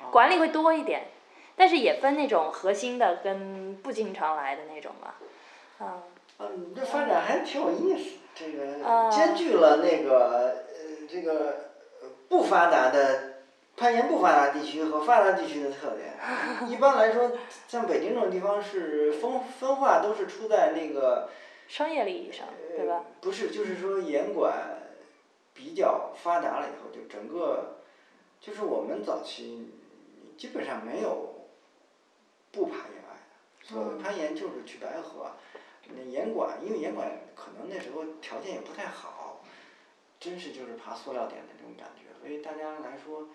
[0.00, 1.06] 哦管理会多一点，
[1.56, 5.14] 但是也分那种核心的跟不经常来的那种嘛。
[5.80, 6.02] 嗯，
[6.38, 11.70] 嗯，这发展还挺有意思，这个啊兼具了那个呃这个
[12.02, 13.34] 呃不发达的
[13.76, 16.14] 攀岩不发达地区和发达地区的特点。
[16.68, 17.32] 一般来说，
[17.68, 21.28] 像北京这种地方是分分化都是出在那个
[21.68, 22.94] 商业利益上，对吧？
[22.94, 23.04] 呃？
[23.20, 24.54] 不是，就是说严管
[25.54, 27.76] 比较发达了以后，就整个
[28.40, 29.70] 就是我们早期
[30.36, 31.45] 基本上没有
[32.56, 33.14] 不爬野外
[33.60, 35.32] 的，所攀岩就是去白河。
[35.94, 39.40] 那岩馆，因为岩馆可能那时候条件也不太好，
[40.18, 43.28] 真是就是爬塑料点的那种感觉，所以大家来说，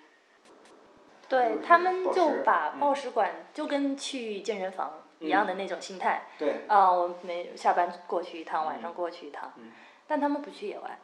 [1.29, 2.79] 对他们就把嗯。
[2.79, 6.27] 报时馆就跟去健身房一样的那种心态。
[6.37, 8.93] 对，啊，我每下班过去一趟，晚上嗯。
[8.93, 9.71] 过去一趟，嗯。
[10.05, 10.99] 但他们不去野外，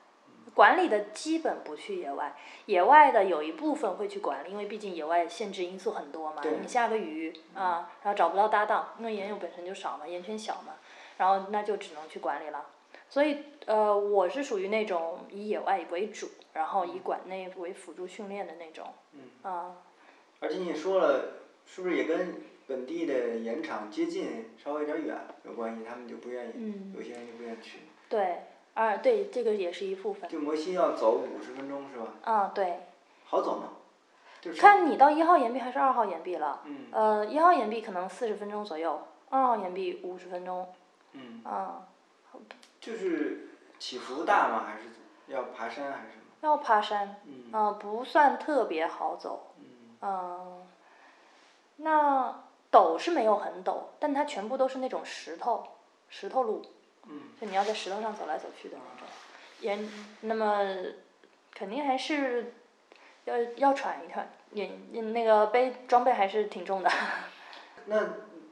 [0.58, 6.41] 管理的基本不去野外，野外的有一部分会去管理，因为毕竟野外限制因素很多嘛。
[6.41, 10.74] 对你下个雨啊，然后找不到搭档，因为岩友本身就少嘛，岩圈小嘛，
[11.17, 12.65] 然后那就只能去管理了。
[13.08, 18.88] 所以呃，我是属于那种以野外为主，然后以馆内为辅助训练的那种。
[19.12, 19.20] 嗯。
[19.43, 19.76] 啊，
[20.39, 21.34] 而且你说了，
[21.67, 25.15] 是不是也跟本地的盐场接近，稍微有点远
[25.46, 25.86] 有关系？
[25.88, 27.82] 他们就不愿意，嗯有些人就不愿意去。
[28.10, 28.39] 对，
[28.78, 30.30] 啊对，这个也是一部分。
[30.30, 32.06] 就摩西要走五十分钟是吧？
[32.32, 32.86] 啊对，
[33.26, 33.70] 好走吗？
[34.40, 34.62] 就是。
[34.62, 36.62] 看你到一号岩壁还是二号岩壁了。
[36.66, 40.72] 嗯呃，一号岩壁可能四十分钟左右，二号岩壁五十分钟。
[41.13, 41.88] 嗯，啊，
[42.80, 44.63] 就是起伏大吗？
[44.68, 44.90] 还是
[45.26, 46.24] 要爬山还是什么？
[46.42, 49.48] 要爬山，嗯啊，不算特别好走。
[49.58, 49.66] 嗯
[50.02, 50.68] 嗯，
[51.78, 55.63] 那陡是没有很陡，但它全部都是那种石头，
[56.10, 56.62] 石头路，
[57.10, 59.08] 嗯就你要在石头上走来走去的那种。
[59.60, 59.78] 也，
[60.22, 60.62] 那么
[61.54, 62.54] 肯定还是
[63.26, 64.70] 要要喘一喘，也
[65.02, 66.89] 那个背装备还是挺重的。
[67.86, 68.08] 那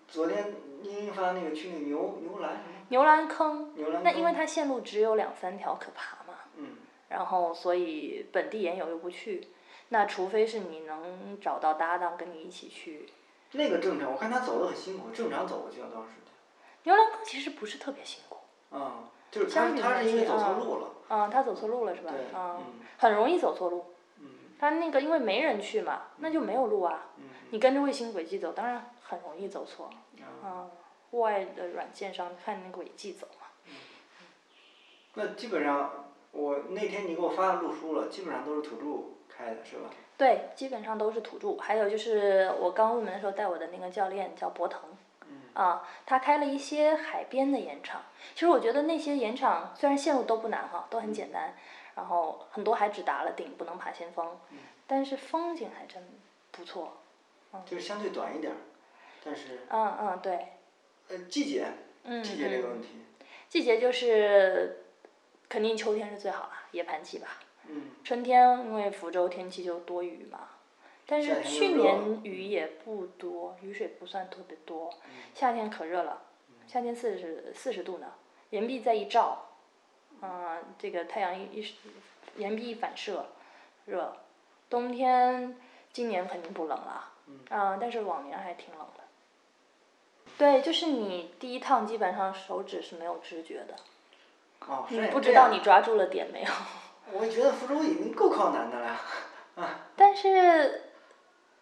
[0.08, 2.64] 昨天英英发那个去那牛牛栏？
[2.90, 6.78] 牛栏坑，那因为它线路只有两三条可爬嘛，嗯
[7.10, 9.48] 然后所以本地研友又不去，
[9.90, 13.08] 那除非是你能找到搭档跟你一起去。
[13.52, 16.34] 那个正常，我看他走的很辛苦，正常走过去要多长时间？
[16.84, 18.40] 牛栏坑其实不是特别辛苦，
[18.80, 20.88] 啊、就是他他是因为走错路了。
[21.10, 22.12] 嗯，他走错路了是吧？
[22.12, 22.64] 对嗯，嗯
[22.98, 23.86] 很容易走错路。
[24.20, 24.26] 嗯
[24.60, 27.08] 他那个因为没人去嘛，那就没有路啊。
[27.18, 29.86] 嗯你跟着卫星轨迹走，当然很容易走错。
[29.86, 29.96] 啊
[30.44, 30.70] 嗯，
[31.12, 33.48] 户外的软件上看那个轨迹走嘛。
[35.14, 39.90] 那基本上，我那天你给我发的路书了，基本上都是土著开的，是吧？
[40.18, 41.56] 对，基本上都是土著。
[41.58, 44.82] 还有就是我刚入门的时候带我的那个教练叫博腾。
[45.56, 48.02] 嗯啊，他开了一些海边的盐场。
[48.34, 51.56] 其实我觉得那些盐场虽然线路都不难哈，都很简单，
[51.96, 54.38] 然后很多还只达了顶，不能爬先锋，
[54.86, 56.04] 但是风景还真
[56.52, 56.98] 不错。
[57.66, 58.52] 就是相对短一点，
[59.24, 60.54] 但是嗯嗯，对，
[61.08, 61.66] 呃季节，
[62.04, 62.90] 嗯季节这个问嗯，题，
[63.48, 64.84] 季节就是
[65.48, 67.40] 肯定秋天是最好了，野盘季吧。
[67.68, 70.50] 嗯春天因为福州天气就多雨嘛，
[71.08, 74.92] 但是去年雨也不多，雨水不算特别多。
[75.34, 76.22] 夏天可热了，
[76.68, 78.08] 夏天四十四十度呢，
[78.50, 79.50] 岩壁再一照，
[80.22, 81.76] 嗯、这个太阳一一
[82.38, 83.28] 岩壁一反射，
[83.86, 84.16] 热。
[84.70, 85.56] 冬天
[85.94, 87.12] 今年肯定不冷了，
[87.50, 89.04] 嗯、但是往年还挺冷的。
[90.38, 93.76] 对，就是你第一趟基本上手指是没有知觉的，
[94.68, 96.50] 哦，你不知道你抓住了点没有。
[97.14, 99.00] 我觉得福州已经够靠南的了，
[99.96, 100.82] 但是，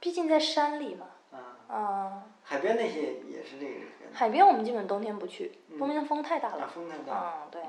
[0.04, 3.80] 毕竟在山里嘛，啊，嗯、海边那些也是这个。
[4.12, 6.68] 海边我们基本冬天不去，冬天风太大啊，了。
[6.68, 7.36] 风太大。
[7.46, 7.64] 嗯，对，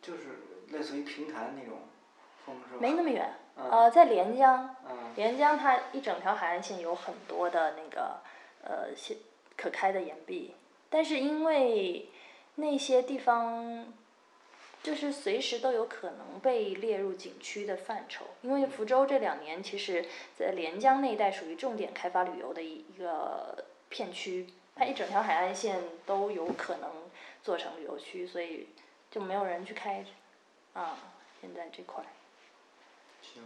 [0.00, 0.38] 就是
[0.70, 1.80] 类似于平潭那种
[2.46, 2.80] 风是吧？
[2.80, 3.34] 没那么远。
[3.56, 8.20] 嗯呃，在连江，嗯连江它一整条海岸线有很多的那个
[8.64, 9.18] 呃些
[9.58, 10.54] 可开的岩壁，
[10.88, 12.08] 但是因为
[12.54, 13.92] 那些地方
[14.82, 26.90] 就是随时都有可能被列入景区的范畴，因为福州这两年其实在连江那一带属于重点开发旅游的一一个片区，它一整条海岸线都有可能
[27.42, 28.68] 做成旅游区，所以
[29.10, 30.04] 就没有人去开
[30.72, 30.96] 啊，
[31.40, 32.04] 现在这块。
[33.20, 33.42] 行。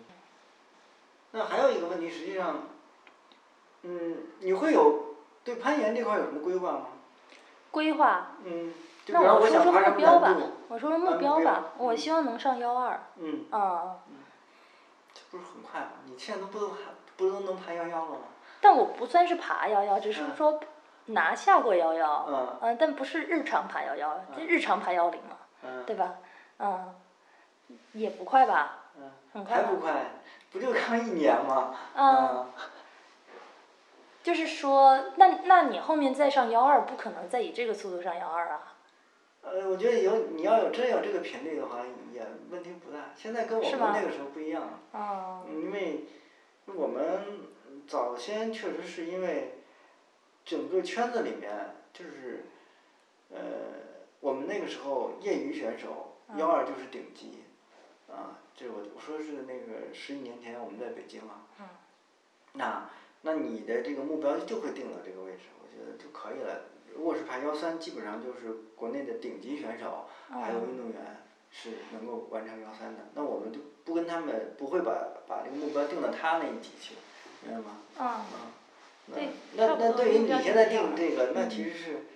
[1.33, 2.68] 那还有一个问题，实际上，
[3.83, 6.88] 嗯，你会有对攀岩这块有什么规划吗？
[7.73, 8.73] 规划，嗯，
[9.09, 10.37] 那我说说目标吧，
[10.69, 13.97] 我说说啊目目标标吧，我希望能上幺二，嗯，啊，
[15.13, 15.89] 这不是很快吗？
[16.05, 16.77] 你现在都不都还
[17.17, 18.19] 不都能爬幺幺了吗？
[18.61, 20.61] 但我不算是爬幺幺，只是嗯说
[21.07, 26.15] 拿下过幺幺，嗯嗯，但不是日常爬幺幺，这日常爬幺零嘛，嗯对吧？
[26.59, 26.95] 嗯，
[27.93, 28.77] 也不快吧？
[28.97, 29.93] 嗯，很快还不快，
[30.53, 31.75] 不就刚一年吗？
[31.97, 32.47] 嗯，
[34.23, 38.75] 就是说，那那你后面再上幺二，不可能再以这个速度上幺二啊？
[39.43, 41.81] 呃，我觉得有你要有真有这个频率的话，
[42.15, 43.11] 也问题不大。
[43.17, 46.05] 现在跟我们那个时候不一样，嗯因为
[46.67, 47.41] 我们
[47.89, 49.59] 早先确实是因为
[50.45, 51.51] 整个圈子里面
[51.93, 52.47] 就是，
[53.31, 53.39] 呃，
[54.21, 57.43] 我们那个时候业余选手嗯幺二就是顶级，
[58.09, 61.67] 啊，这我我说是那个十几年前我们在北京啊，嗯
[62.53, 62.89] 那
[63.23, 66.63] 那你的这个目标就会定到这个位置，我觉得就可以了。
[66.95, 73.01] 如果是爬幺三，基本上就是国内的顶级选手，还有运动员是能够完成幺三的。
[73.15, 74.93] 那我们就不跟他们不会把
[75.27, 76.95] 把这个目标定到他那一级去，
[77.43, 77.79] 明白吗？
[77.99, 78.27] 嗯，啊，
[79.07, 82.07] 那对那那对于你现在定这个，那嗯其实是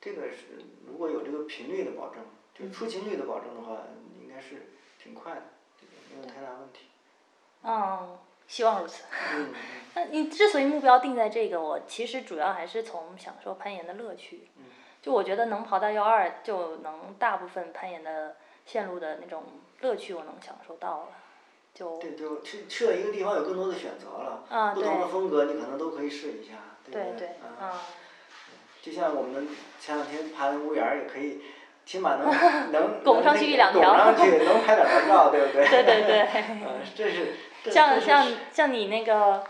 [0.00, 2.22] 这个是如果有这个频率的保证，
[2.54, 3.82] 就是出勤率的保证的话，
[4.22, 4.70] 应该是
[5.02, 5.42] 挺快的，
[6.14, 6.86] 没有太大问题。
[7.62, 8.16] 嗯，
[8.50, 9.04] 希望如此。
[9.36, 9.54] 嗯
[9.94, 14.48] 那你之所以目标定在这个，我其实主要还是从享受攀岩的乐趣。
[14.58, 14.64] 嗯
[15.02, 18.36] 就我觉得能跑到幺二，就能大部分攀岩的
[18.66, 19.44] 线路的那种
[19.80, 21.06] 乐趣，我能享受到了。
[21.72, 26.52] 就对，就去去了一个地方有更多的选择了，啊不同的风格你可能都可以试一下，
[26.90, 27.80] 对对啊，
[28.82, 29.48] 就像我们
[29.80, 31.40] 前两天爬的屋檐儿也可以，
[31.86, 32.28] 起码能
[32.70, 35.64] 能拱上去一两条上去能拍两张照，对不对？
[35.66, 36.28] 对 对对。
[36.50, 37.34] 嗯，这是
[37.64, 39.44] 像像像你那个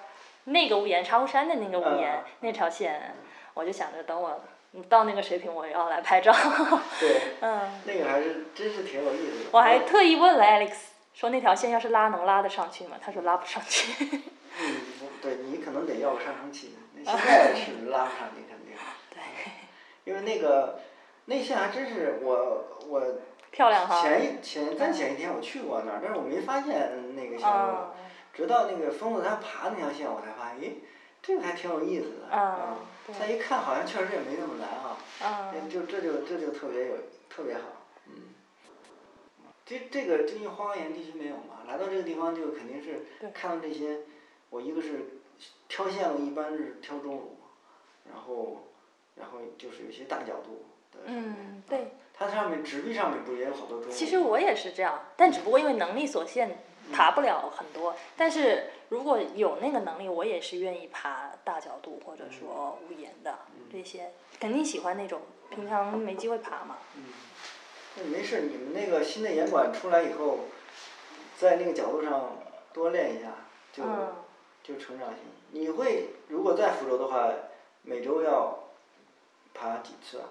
[0.44, 3.14] 那个屋檐茶壶山的那个屋檐、嗯那条线，
[3.54, 4.42] 我就想着等我
[4.72, 6.32] 嗯到那个水平，我要来拍照。
[6.98, 9.50] 对，嗯，那个还是真是挺有意思的。
[9.52, 10.72] 我还特意问了 Alex，
[11.12, 12.96] 说那条线要是拉能拉得上去吗？
[13.00, 14.22] 他说拉不上去。
[14.58, 14.76] 嗯，
[15.22, 18.74] 对，你可能得要个上升器，那 现在是拉不上去肯定。
[19.14, 19.22] 对，
[20.04, 20.80] 因为那个
[21.26, 23.00] 那线还真是我我
[23.50, 24.00] 漂亮哈。
[24.02, 27.90] 前一前但前一天我去过那儿，但是我没发现那个线路，嗯
[28.32, 30.74] 直到那个疯子他爬那条线，我才发现，咦，
[31.20, 32.28] 这个还挺有意思的。
[32.32, 34.96] 嗯对再一看，好像确实也没那么难啊。
[35.20, 36.94] 哎嗯就这就这就特别有
[37.28, 37.62] 特别好，
[38.06, 38.12] 嗯。
[39.66, 41.64] 这这个这些荒原地区没有嘛？
[41.66, 43.98] 来到这个地方就肯定是看到这些，
[44.48, 45.20] 我一个是
[45.68, 47.36] 挑线路一般是挑中午，
[48.10, 48.66] 然后
[49.16, 51.00] 然后就是有些大角度的。
[51.06, 51.92] 嗯，对。
[52.20, 53.90] 它上面纸币上面不也有好多中路？
[53.90, 56.58] 其实我也是这样，但只不过因为能力所限，
[56.92, 57.96] 爬不了很多。
[58.14, 63.38] 但是如果有那个能力，我也是愿意爬大角度或者说屋檐的
[63.72, 66.76] 这些，肯定喜欢那种平常没机会爬嘛。
[66.94, 67.04] 嗯，
[67.96, 70.40] 那没事，你们那个新的岩馆出来以后，
[71.38, 72.36] 在那个角度上
[72.74, 73.28] 多练一下，
[73.72, 74.12] 就、嗯
[74.62, 75.20] 就成长性。
[75.52, 77.30] 你会如果在福州的话，
[77.80, 78.58] 每周要
[79.54, 80.28] 爬几次啊？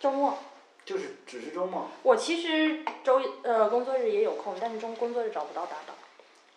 [0.00, 0.38] 周末，
[0.84, 1.86] 就是只是周末？
[2.02, 5.96] 我其实周呃工作日也有空，但是中工作日找不到搭档。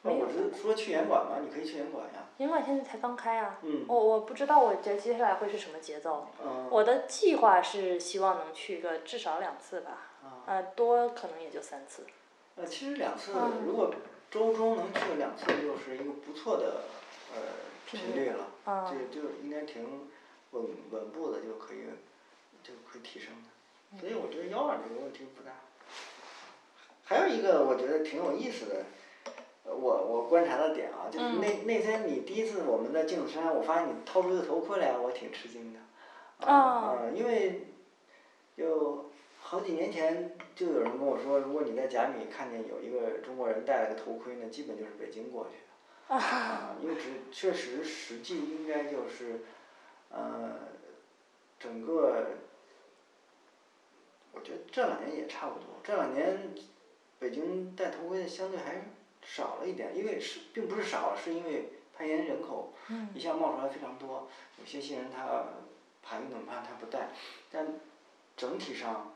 [0.03, 2.25] 那我是说去严管嘛，你可以去严管呀。
[2.37, 6.27] 严管现在才刚开啊，嗯我我不知道我这接下来会是什么节奏。
[6.43, 6.67] 嗯。
[6.71, 9.91] 我的计划是希望能去个至少两次吧，
[10.23, 10.41] 啊。
[10.47, 12.05] 呃，多可能也就三次。
[12.55, 13.93] 呃，其实两次，嗯如果
[14.31, 16.81] 周中能去两次，就是一个不错的
[17.35, 17.41] 呃
[17.85, 18.47] 频率了。
[18.65, 20.09] 嗯就就应该挺
[20.51, 21.85] 稳稳步的就可以，
[22.63, 23.99] 就可以提升的。
[23.99, 25.51] 所以我觉得幺二这个问题不大。
[27.03, 28.85] 还有一个我觉得挺有意思的，
[29.65, 35.79] 呃我我观察的点啊，就是嗯那那天你第一次我们在镜子山，我发现你掏出一个头盔来，我挺吃惊的。
[36.39, 37.67] 哦啊、因为
[38.57, 46.15] 就好几年前就有人跟我说，如果你在甲米看见有一个中国人戴了个头盔呢，基本就是北京过去的。
[46.15, 49.41] 啊，因为只确实实际应该就是，
[50.09, 50.59] 呃，
[51.59, 52.25] 整个，
[54.33, 55.67] 我觉得这两年也差不多。
[55.83, 56.53] 这两年
[57.19, 58.81] 北京戴头盔的相对还
[59.23, 64.27] 少了一点，因为是并不是少，是因为攀岩人口嗯一下冒出来非常多，
[64.59, 65.45] 有些新人他
[66.01, 67.09] 爬运动攀他不戴，
[67.51, 67.67] 但
[68.35, 69.13] 整体上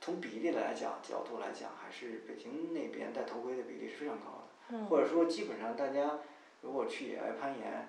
[0.00, 4.46] 从比例来讲角度来讲，还是北京那边戴头盔的比例是非常高的。
[4.68, 6.18] 嗯或者说基本上大家
[6.60, 7.88] 如果去野外攀岩，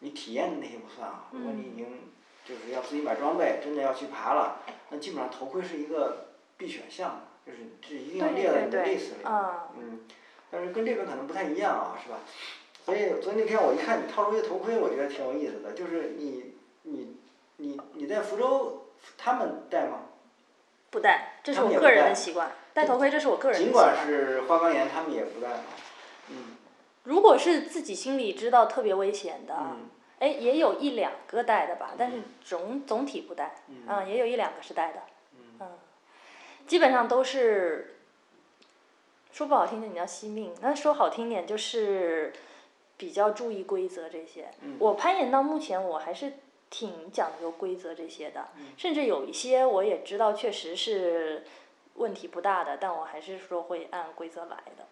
[0.00, 1.86] 你体验的那些不算啊，如果你已经
[2.46, 9.24] 就是要自己买装备，真的要去爬了，那基本上头盔是一个必选项，就是这一定要列在你的 list 里。
[9.24, 10.00] 啊嗯，
[10.50, 12.18] 但是跟这边可能不太一样啊，是吧？
[12.84, 17.16] 所以所以那天我一看你套出一个头盔，我觉得挺有意思的，就是你你
[17.56, 18.86] 你你在福州，
[19.18, 20.02] 他们戴吗？
[20.90, 22.52] 不戴，这是我个人的习惯。
[22.72, 23.92] 戴头盔这是我个人的习惯。
[23.96, 25.64] 尽管是花岗岩，他们也不戴嘛。
[26.28, 26.56] 嗯
[27.04, 33.86] 如果是自己心里知道特别危险的，嗯哎，也有一两个带的吧，但是总总体不带，嗯。
[33.86, 35.02] 啊，也有一两个是带的，
[35.34, 35.56] 嗯。
[35.60, 35.68] 嗯，
[36.66, 37.96] 基本上都是，
[39.30, 42.32] 说不好听点你要惜命，那说好听点就是
[42.96, 44.50] 比较注意规则这些。
[44.62, 44.76] 嗯。
[44.78, 46.32] 我攀岩到目前我还是
[46.70, 48.68] 挺讲究规则这些的，嗯。
[48.78, 51.44] 甚至有一些我也知道确实是
[51.96, 54.86] 问题不大的，但我还是说会按规则来的。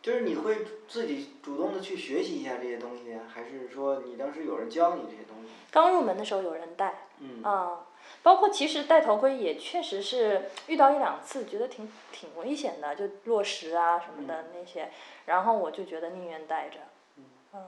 [0.00, 5.50] 就是你会自己主动的去学习一下这些东西，还是说你当时有人教你这些东西？
[5.70, 7.86] 刚入门的时候有人带，嗯啊，
[8.22, 14.90] 包括其实戴头盔也确实是遇到一两次，觉得挺挺危险的，就落石啊什么的那些，
[15.26, 16.78] 然后我就觉得宁愿戴着，
[17.52, 17.66] 嗯，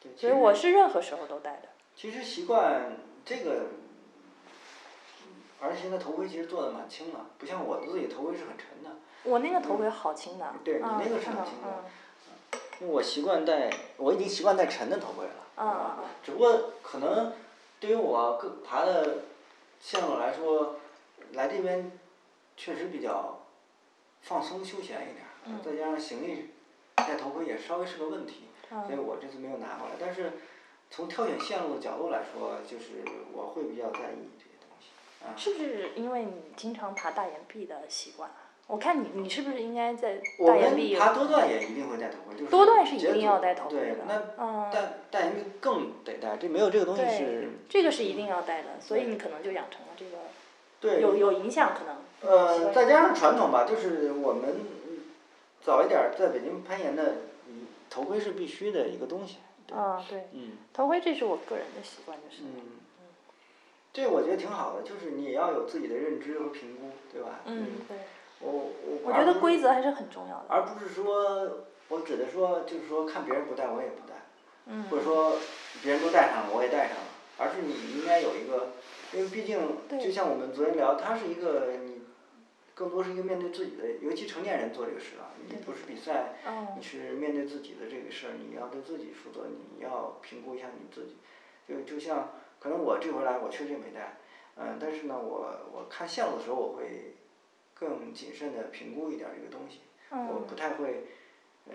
[0.00, 1.68] 对，所以我是任何时候都戴的。
[1.96, 3.66] 其实习惯这个，
[5.60, 8.90] 而且现在头盔其实做的蛮轻的，不像我自己头盔是很沉的。
[9.24, 15.32] 我那个头盔好轻的，对你啊那个是看到很轻的嗯因为我习惯戴，我已经习惯戴沉的头盔了。
[15.56, 17.32] 嗯啊嗯只不过可能
[17.78, 19.18] 对于我个爬的
[19.80, 20.76] 线路来说，
[21.32, 21.92] 来这边
[22.56, 23.38] 确实比较
[24.22, 26.50] 放松休闲一点再加上行李
[26.96, 29.94] 戴头盔也稍微是个问题，嗯所以我这次没有拿过来。
[30.00, 30.32] 但是
[30.90, 34.88] 从挑选线路的角度来说，就是我会比较在意这些东西。
[35.24, 38.41] 啊，是不是因为你经常爬大岩壁的习惯啊？
[38.68, 40.96] 我看你，你是不是应该在我们大岩壁？
[40.96, 43.84] 爬多段也一定会戴头盔，就是多段是一定要戴头盔的。
[43.84, 50.12] 对，那嗯，大大岩壁更得戴，这没有这个东西是，这个是一定要戴的，所以你可能就养成了这个
[50.80, 51.96] 对有有影响，可能。
[52.22, 54.54] 呃，再加上传统吧，就是我们
[55.60, 57.16] 早一点儿在北京攀岩的，
[57.48, 59.38] 嗯头盔是必须的一个东西。
[59.66, 62.42] 对啊，对，嗯头盔这是我个人的习惯，就是。
[62.44, 62.80] 嗯，
[63.92, 67.40] 这我觉得挺好的，就是你也要有自己的认知和评估，对吧？
[67.44, 67.98] 嗯，对，
[68.42, 70.44] 我我我觉得规则，还是很重要的。
[70.48, 74.14] 而不是说我指的说就是说看别人不戴我也不戴，
[74.66, 74.84] 嗯。
[74.90, 75.38] 或者说
[75.82, 77.04] 别人都戴上了我也戴上了，
[77.38, 78.72] 而是你应该有一个，
[79.12, 79.58] 因为毕竟
[80.00, 82.02] 就像我们昨天聊，它是一个你。
[82.74, 91.18] 更多是一个面对自己的，尤其成年人做这个事啊，你不是比赛，嗯你是面对自己的这个事儿，你要对自己负责，你要评估一下你自己。
[91.68, 94.16] 就就像可能我这回来我确实也没带，
[94.56, 97.14] 嗯，但是呢，我我看线路的时候我会
[97.82, 99.80] 更谨慎的评估一点儿这个东西，
[100.10, 101.04] 我嗯不太会，
[101.68, 101.74] 呃，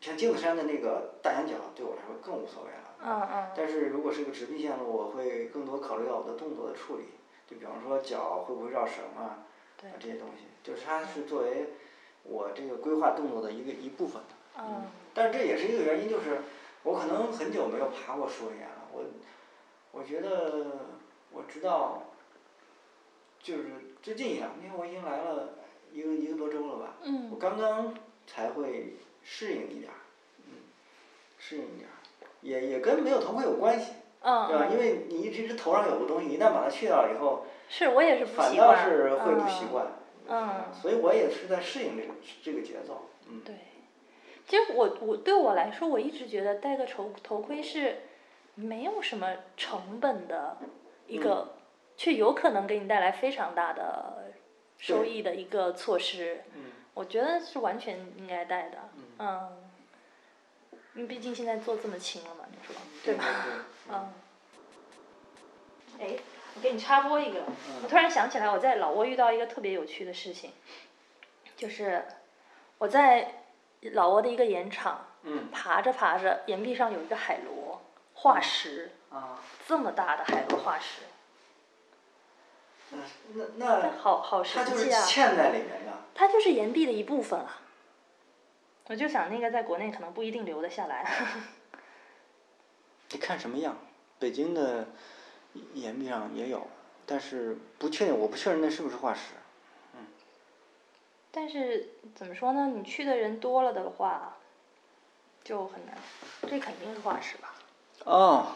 [0.00, 2.96] 像镜子山的那个大羊角对我来说更无所谓了。
[3.02, 7.04] 嗯嗯但是如果是个直臂线路，我会更多考虑到我的动作的处理，
[7.46, 9.44] 就比方说脚会不会绕绳啊，
[9.82, 11.74] 啊这些东西，就是它是作为
[12.24, 14.22] 我这个规划动作的一个一部分。
[14.58, 16.40] 嗯但是这也是一个原因，就是
[16.82, 19.02] 我可能很久没有爬过树岩了，我
[19.92, 20.66] 我觉得
[21.30, 22.02] 我知道，
[23.42, 23.64] 就是
[24.06, 25.48] 最近一两年我已经来了
[25.92, 27.92] 一个一个多周了吧，我嗯刚刚
[28.24, 28.94] 才会
[29.24, 29.98] 适应一点儿，
[30.46, 30.52] 嗯，
[31.40, 31.98] 适应一点儿，
[32.40, 34.66] 也也跟没有头盔有关系，嗯对吧？
[34.70, 38.76] 因嗯，为你一直头上有个东西，一旦把它去掉了以后，是我也是不反倒。
[38.76, 39.86] 是会不嗯习惯，
[40.28, 43.40] 嗯所以我也是在适应这个这个节奏，嗯。
[43.44, 43.56] 对，
[44.46, 48.02] 其实我我对我来说，我一直觉得戴个头头盔是
[48.54, 50.58] 没有什么成本的
[51.08, 51.55] 一个，
[51.96, 54.32] 却有可能给你带来非常大的
[54.78, 56.44] 收益的一个措施。
[56.54, 58.78] 嗯我觉得是完全应该带的。
[58.94, 59.62] 嗯嗯。
[60.94, 62.74] 因为毕竟现在做这么轻了嘛，你说
[63.04, 63.24] 对吧？
[63.90, 64.12] 嗯。
[66.00, 66.16] 哎，
[66.54, 70.52] 我给你插播一个，我嗯突然想起来，我在老挝遇到一个特别有趣的事情，
[71.54, 72.06] 就是
[72.78, 73.42] 我在
[73.92, 77.82] 老挝的一个盐场嗯爬着爬着，岩壁上有一个海螺
[78.14, 81.02] 化石，啊，这么大的海螺化石，
[82.90, 85.02] 那那那好好它就是神奇啊！
[85.32, 85.92] 嵌在里面的。
[86.14, 87.60] 它就是岩壁的一部分啊。
[88.88, 91.04] 我就想那个在国内可能不一定留得下来。
[93.10, 93.76] 你看什么样，
[94.18, 94.86] 北京的
[95.74, 96.66] 岩壁上也有，
[97.04, 99.34] 但是不确定，我不确认那是不是化石。
[99.94, 100.06] 嗯
[101.32, 102.68] 但是怎么说呢？
[102.68, 104.36] 你去的人多了的话，
[105.44, 105.94] 就很难。
[106.48, 107.54] 这肯定是化石吧？
[108.04, 108.46] 哦，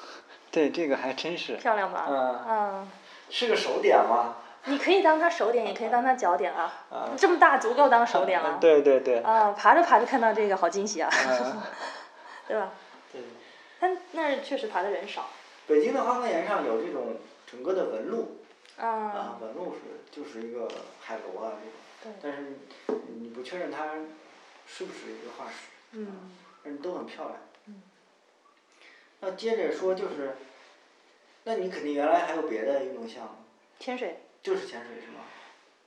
[0.50, 1.56] 对，这个还真是。
[1.56, 2.06] 漂亮吧？
[2.08, 2.90] 嗯嗯，
[3.30, 4.36] 是个手点吗？
[4.64, 6.84] 你可以当它手点，也可以当它脚点啊。
[6.90, 7.08] 啊。
[7.16, 8.58] 这么大足够当手点了。
[8.60, 9.20] 对对对。
[9.20, 11.62] 啊，爬着爬着看到这个，好惊喜啊，嗯
[12.46, 12.70] 对吧？
[13.12, 13.22] 对。
[13.80, 15.28] 但那儿确实爬的人少。
[15.66, 17.16] 北京的花岗岩上有这种
[17.50, 18.42] 整个的纹路
[18.76, 18.86] 啊。
[18.86, 20.68] 啊，纹路是就是一个
[21.00, 21.52] 海螺啊
[22.02, 22.30] 这种，对。
[22.30, 22.56] 但是
[23.18, 23.86] 你不确认它
[24.66, 25.68] 是不是一个化石。
[25.92, 26.30] 嗯。
[26.62, 27.36] 但是都很漂亮。
[27.66, 27.80] 嗯。
[29.20, 30.36] 那接着说就是，
[31.44, 33.30] 那你肯定原来还有别的运动项目，
[33.78, 34.20] 潜水。
[34.42, 35.20] 就是潜水是吗？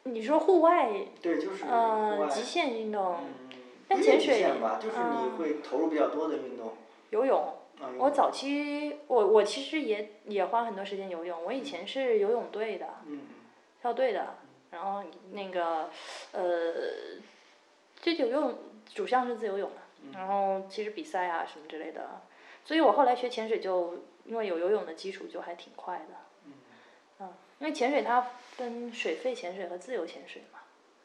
[0.04, 0.91] 你说户外？
[1.22, 2.28] 对，就是户呃，外。
[2.28, 3.18] 极限运动。
[3.22, 3.60] 嗯。
[3.88, 4.36] 但潜水。
[4.36, 6.74] 极限吧，就是你嗯会投入比较多的运动。
[7.10, 7.41] 游泳。
[7.80, 7.89] 啊。
[7.97, 11.43] 我早期，我我其实也也花很多时间游泳。
[11.43, 13.22] 我以前是游泳队的，嗯
[13.82, 14.36] 校队的，
[14.72, 15.89] 然后那个
[16.32, 16.74] 呃，
[18.01, 18.56] 这游泳
[18.93, 22.22] 主项是自由泳嘛，嗯然后其实比赛啊什么之类的，
[22.64, 23.95] 所以我后来学潜水就
[24.26, 26.16] 因为有游泳的基础就还挺快的。
[26.46, 26.54] 嗯。
[27.20, 30.60] 嗯，因为潜水它分水肺潜水和自由潜水嘛，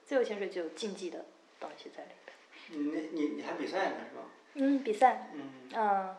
[0.05, 1.25] 自由潜水就有竞技的
[1.61, 2.37] 东西在里边。
[2.71, 4.23] 你你你还比赛呢是吧？
[4.55, 5.31] 嗯，比赛。
[5.35, 5.51] 嗯。
[5.75, 6.16] 嗯。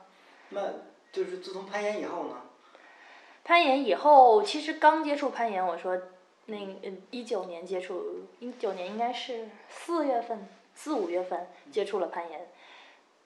[0.49, 0.73] 那
[1.11, 2.41] 就是自从攀岩以后呢？
[3.43, 5.99] 攀岩以后，其实刚接触攀岩，我说
[6.45, 12.47] 那嗯一九年接触，一九年应该是四月份、四五月份接触了攀岩。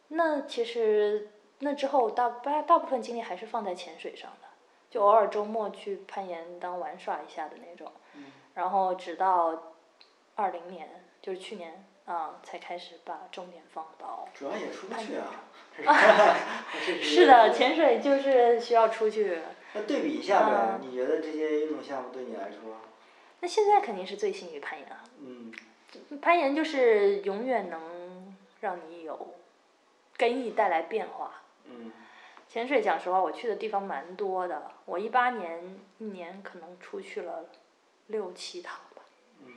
[0.10, 1.30] 那其实
[1.64, 4.48] 那之后大大大部分精力还是放在潜水上的，
[4.90, 7.92] 就偶尔周末去攀岩当玩耍一下的那种。
[8.16, 8.26] 嗯。
[8.54, 9.74] 然后直到
[10.36, 10.88] 二零年，
[11.22, 14.28] 就是去年啊、才开始把重点放到。
[14.34, 15.34] 主要也出不去啊。
[17.02, 19.42] 是的，潜水就是需要出去。
[19.74, 22.78] 那对比一下呗，嗯你觉得这些运动项目对你来说？
[23.40, 25.04] 那现在肯定是最幸于攀岩啊。
[25.20, 25.52] 嗯。
[26.22, 29.34] 攀岩就是永远能让你有，
[30.18, 31.43] 给你带来变化。
[31.66, 31.92] 嗯
[32.48, 34.72] 潜水讲实话，我去的地方蛮多的。
[34.86, 37.46] 我一八年一年可能出去了
[38.08, 39.02] 六七趟吧，
[39.42, 39.54] 嗯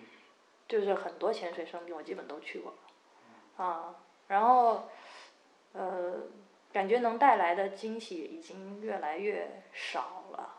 [0.66, 3.64] 就是很多潜水圣地我基本都去过了。
[3.64, 3.94] 啊，
[4.28, 4.88] 然后
[5.72, 6.14] 呃，
[6.72, 10.54] 感觉能带来的惊喜已经越来越少了。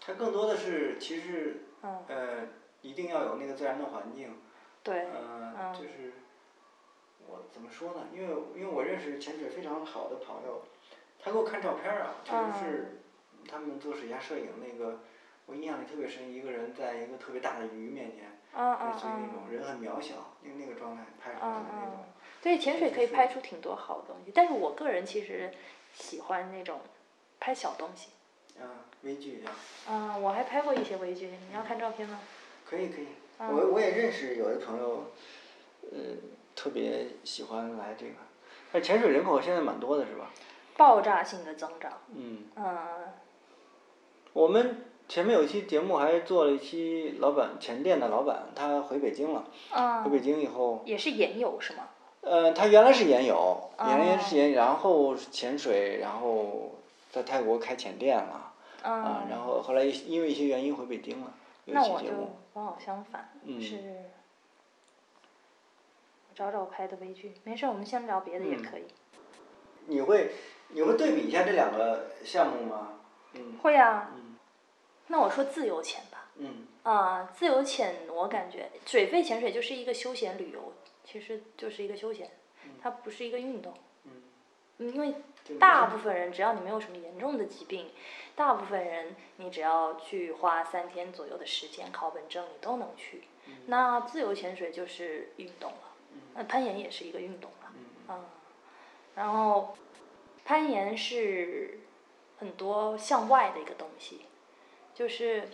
[0.00, 2.48] 它更多的是其实嗯，呃
[2.80, 4.38] 一定要有那个自然的环境，
[4.82, 6.12] 对，嗯、嗯就是
[7.30, 8.08] 我怎么说呢？
[8.12, 10.62] 因为因为我认识潜水非常好的朋友，
[11.22, 13.00] 他给我看照片儿啊，确嗯实是
[13.50, 14.98] 他们做水下摄影那个，
[15.46, 22.04] 我印象里特别深，一个人在一个特别大的鱼面前，嗯类似于那嗯种人很渺小，那那个状态拍出来嗯的那种嗯。，
[22.42, 25.50] 对，潜水可以拍出挺多好的东西，但是我个人其实
[25.94, 26.80] 喜欢那种
[27.38, 28.10] 拍小东西。
[28.60, 28.68] 嗯，
[29.02, 29.52] 微距一样。
[29.88, 32.20] 嗯，我还拍过一些微距，你要看照片吗？
[32.66, 33.06] 可以可以，
[33.38, 35.04] 嗯我我也认识有的朋友，
[35.90, 35.98] 呃，
[36.62, 38.12] 特别喜欢来这个，
[38.72, 40.30] 那潜水人口现在蛮多的是吧？
[40.76, 41.90] 爆炸性的增长。
[42.14, 42.76] 嗯，嗯，
[44.34, 49.46] 我们前面有一期节目还做了一期老板前店的老板，他回北京了，
[50.04, 51.88] 回北嗯，京以后，也是研友是吗？
[52.20, 56.72] 呃，他原来是研友，原来哦是研，然后潜水，然后
[57.10, 58.52] 在泰国开潜店了，
[58.82, 61.32] 啊，嗯，然后后来因为一些原因回北京了，
[61.64, 63.58] 有一那我就期节目，刚好相反，嗯。
[63.58, 63.80] 是。
[66.40, 68.84] 我找找拍的微剧，没事，我们先聊别的也嗯可以。
[69.88, 70.30] 你会
[70.68, 73.00] 你会对比一下这两个项目吗？
[73.34, 74.38] 嗯会啊，嗯
[75.08, 76.30] 那我说自由潜吧。
[76.36, 80.72] 嗯啊、自由潜我感觉水肺潜水就是一个休闲旅游，
[81.04, 82.30] 其实就是一个休闲，
[82.80, 83.74] 它不是一个运动。
[84.78, 85.14] 因为
[85.58, 87.90] 大部分人只要你没有什么严重的疾病，
[88.34, 93.24] 大部分人你只要去花三天左右的时间考本证，你都能去。
[93.66, 95.89] 那自由潜水就是运动了，
[96.34, 97.72] 那攀岩也是一个运动了，
[98.08, 98.24] 嗯，
[99.14, 99.76] 然后
[100.44, 101.80] 攀岩是
[102.38, 104.26] 很多向外的一个东西，
[104.94, 105.48] 就是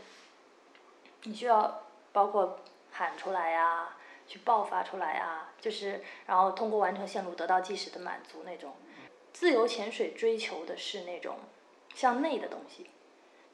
[1.23, 2.61] 你需要包括
[2.93, 3.97] 喊出来呀、
[4.27, 8.75] 去爆发出来啊，就是然后通过完成线路得到即时的满足那种。
[9.33, 11.37] 自由潜水追求的是那种
[11.95, 12.89] 向内的东西，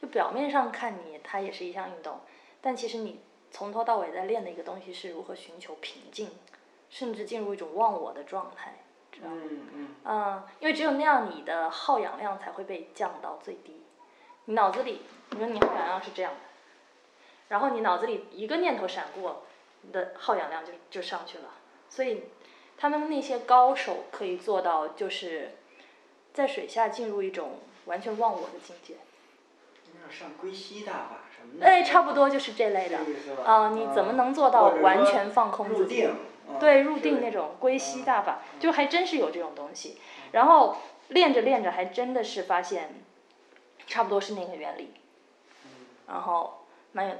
[0.00, 2.20] 就表面上看你它也是一项运动，
[2.60, 3.20] 但其实你
[3.50, 6.30] 从头到尾在练的一个东西是如何寻求平静，
[6.92, 9.36] 甚至进入一种忘我的状态，知道吗？
[9.42, 13.82] 嗯嗯嗯，因为只有那样，你的耗氧量才会被降到最低。
[14.44, 16.40] 你脑子里，你说你耗氧量是这样的，
[17.48, 19.44] 然后你脑子里一个念头闪过，
[19.80, 21.44] 你的耗氧量就就上去了。
[21.88, 22.24] 所以，
[22.76, 25.52] 他们那些高手可以做到，就是
[26.34, 28.96] 在水下进入一种完全忘我的境界。
[30.10, 31.64] 上归西大法什么的。
[31.66, 32.98] 哎，差不多就是这类的
[33.46, 36.02] 啊、你怎么能做到完全放空自己？
[36.02, 36.16] 入定？
[36.52, 39.98] 嗯对，入定那种归西大法，就还真是有这种东西。
[40.32, 40.76] 然后
[41.08, 43.02] 练着练着，还真的是发现，
[43.86, 44.94] 差不多是那个原理。
[46.08, 47.14] 然后蛮有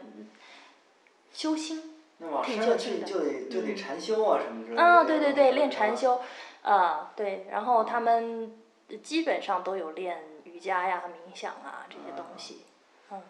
[1.33, 4.83] 修心，那往挺深了去就得就得禅修啊什么之类的。
[4.83, 5.97] 啊，对对对，嗯练禅。
[5.97, 6.21] 修，
[6.63, 8.59] 啊，对，然后他们
[9.03, 12.63] 基本上都有练瑜伽呀、冥想啊这些东西。
[13.11, 13.23] 嗯，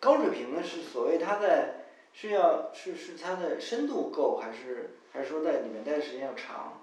[0.00, 1.79] 高水平的是所谓他在
[2.12, 6.80] 是要是是它的深度够，还是还是说在里面待的时间要长？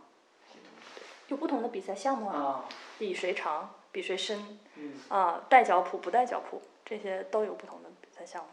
[1.28, 2.66] 有不同的比赛项目啊，啊，
[2.98, 8.50] 比谁长，比谁深，嗯啊，带脚蹼不带脚蹼，这些都有不同的比赛项目。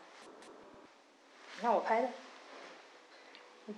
[1.57, 2.09] 你看我拍的，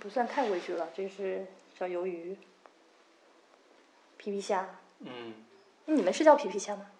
[0.01, 1.47] 不算太委屈了，这是
[1.79, 2.37] 小鱿鱼，
[4.17, 4.67] 皮皮虾。
[5.01, 5.35] 嗯，
[5.85, 6.91] 你们是叫皮皮虾吗？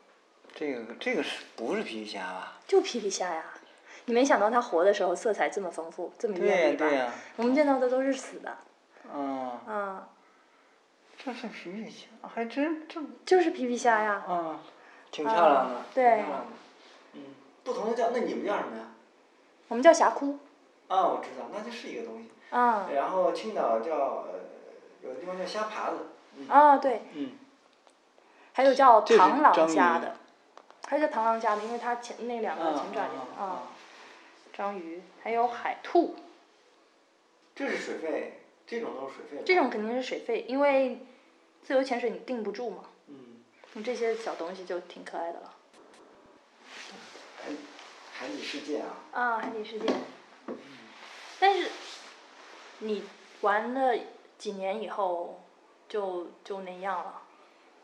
[0.55, 2.61] 这个这个是不是皮皮虾吧？
[2.69, 3.56] 就皮皮虾呀！
[4.07, 6.89] 你没想到它活的时候色彩这么丰富，这么艳丽吧？
[6.89, 8.57] 对呀，我们见到的都是死的，
[9.13, 10.09] 啊，啊，
[11.17, 14.25] 这是皮皮虾，还真这就是皮皮虾呀。
[14.27, 14.61] 啊，
[15.11, 16.47] 挺漂亮的，啊对挺漂亮的。
[17.15, 17.21] 嗯，
[17.65, 18.85] 不同的叫，那你们叫什么呀？
[19.69, 20.39] 我们叫峡窟，
[20.89, 22.31] 啊，我知道，那就是一个东西。
[22.51, 24.39] 啊然后青岛叫呃，
[25.03, 25.97] 有的地方叫虾爬子。
[26.37, 27.31] 嗯啊对，嗯
[28.53, 30.15] 还有叫螳螂虾的，
[30.87, 33.63] 还有叫螳螂虾的，因为它前那两个啊前爪啊啊啊，
[34.57, 36.15] 章鱼，还有海兔，
[37.55, 39.45] 这是水费，这种都是水费。
[39.45, 40.99] 这种肯定是水费，因为
[41.63, 43.45] 自由潜水你定不住嘛，嗯，
[43.75, 45.55] 你这些小东西就挺可爱的了。
[47.37, 47.51] 海
[48.15, 49.87] 海底世界啊，啊，海底世界。
[51.39, 51.69] 但是
[52.79, 53.05] 你
[53.43, 53.95] 玩了
[54.39, 55.45] 几年以后，
[55.87, 57.23] 就就那样了。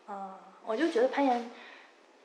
[0.06, 1.50] 啊，我就觉得攀岩，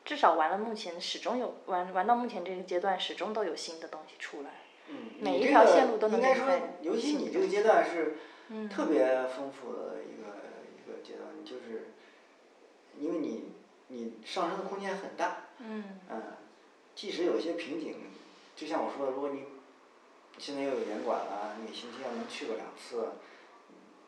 [0.07, 4.51] 至少玩了目前始终有玩玩到目前这个阶段，始终都有新的东西出来。
[4.87, 6.47] 嗯，每一条线路都能应该说，
[6.81, 8.15] 尤其你这个阶段是
[8.47, 10.31] 嗯特别丰富的一个
[10.71, 11.91] 一个阶段，就是
[12.97, 13.51] 因为你
[13.89, 16.23] 你上升的空间很大，嗯嗯，
[16.95, 17.97] 即使有一些瓶颈，
[18.55, 19.43] 就像我说的，如果你
[20.37, 23.09] 现在又有严管了，你星期要能去过两次，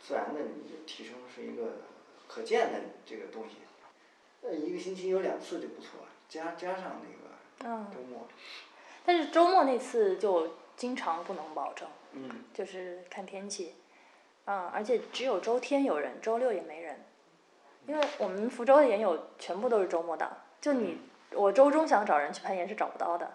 [0.02, 1.82] 自然的你就提升是一个
[2.26, 3.56] 可见的这个东西。
[4.42, 8.28] 呃，一个星期有两次就不错了，加加上那个嗯，周末，
[9.06, 13.76] 但是周末那次就经常不能保证，嗯就是看天气，
[14.46, 17.04] 嗯，而且只有周天有人，周六也没人，
[17.86, 20.32] 因为我们福州的研友全部都是周末档，
[20.62, 20.98] 就你
[21.34, 23.30] 我周中想找人去攀岩是找不到的，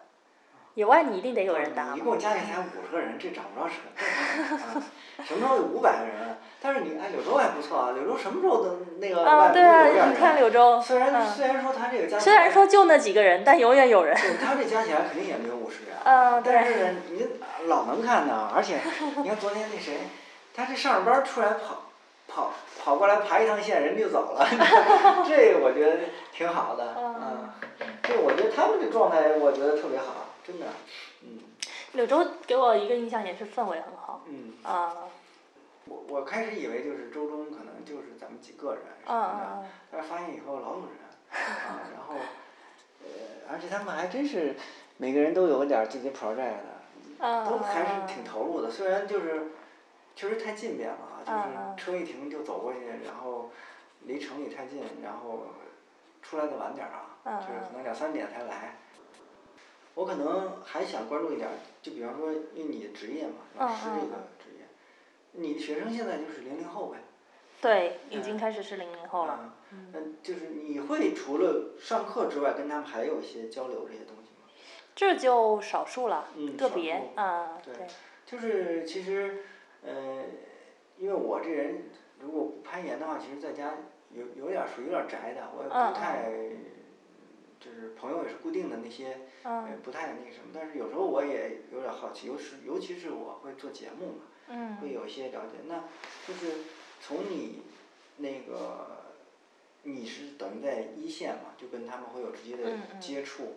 [0.75, 4.87] 野外你一定得有人搭嘛，一共加起来才五十个人，这找不着是很正常的啊。
[5.23, 6.37] 什么时候有五百个人啊？
[6.61, 15.95] 但是你哎，柳州还不错啊，柳州什么时候都那个啊，外对啊，面有点人你看柳州，虽然嗯，虽然说他这个加起虽然来说就那几个人，但永远有人，对他这加起来肯定也没有五十人，
[16.43, 17.27] 但是呢，你
[17.67, 18.79] 老能看到，而且
[19.23, 19.99] 你看昨天那谁，
[20.55, 21.83] 他这上着班出来跑
[22.27, 22.53] 跑
[22.83, 24.47] 跑过来爬一趟线，人就走了，
[25.29, 25.99] 这我觉得
[26.33, 27.51] 挺好的，嗯，
[28.03, 30.71] 这我觉得他们这状态，我觉得特别好，真的，嗯
[31.95, 34.53] 柳州给我一个印象也是氛围很好，嗯。
[34.63, 34.95] 啊，
[35.87, 40.99] 我我开始以为就是周中可能就是咱们几个人什嗯么的，嗯但是发现以后老有人，
[41.31, 42.15] 啊， 然后，
[43.03, 43.07] 呃，
[43.53, 44.57] 而且他们还真是
[44.97, 46.65] 每个人都有点儿自己 project 的，
[47.19, 48.71] 嗯，都还是挺投入的。
[48.71, 49.51] 虽然就是
[50.17, 53.51] 确实太近便了就是车一停就走过去，然后
[54.03, 55.47] 离城里太近，然后
[56.23, 58.77] 出来的晚点儿啊，嗯就是可能两三点才来。
[59.95, 64.67] 我可能还想关注一点儿，就比方说，因为你的职业嘛，老师这个职业，
[65.33, 66.99] 你的学生现在就是零零后呗。
[67.61, 74.51] 对，已经开始是零零后了，嗯，嗯，就是你会除了上课之外，跟他们还有一些交流这些东西吗？
[74.95, 77.87] 这就少数了，嗯个别数啊，对对，
[78.27, 79.45] 就是其实，
[79.83, 80.25] 呃，
[80.99, 81.85] 因为我这人
[82.21, 83.75] 如果不攀岩的话，其实在家
[84.13, 86.31] 有有点儿属于有点儿宅的，我也嗯不太，
[87.65, 89.17] 就是朋友也是固定的那些，
[89.83, 90.51] 不太那什么。
[90.53, 95.57] 但是有时候我也有点好奇，尤是尤其是我会做节目嘛，嗯会有一些了解。
[95.67, 95.85] 那
[96.29, 96.59] 就是
[97.01, 97.63] 从你
[98.19, 99.01] 那个，
[99.85, 103.55] 你是等于在一线嘛，就跟他们会有直接的嗯嗯接触。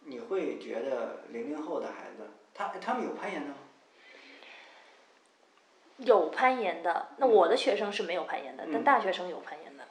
[0.00, 3.56] 你会觉得零零后的孩子，他他们有攀岩的吗？
[5.98, 9.84] 有攀岩的，那我的学生是没有攀岩的，但嗯大学生有攀岩的，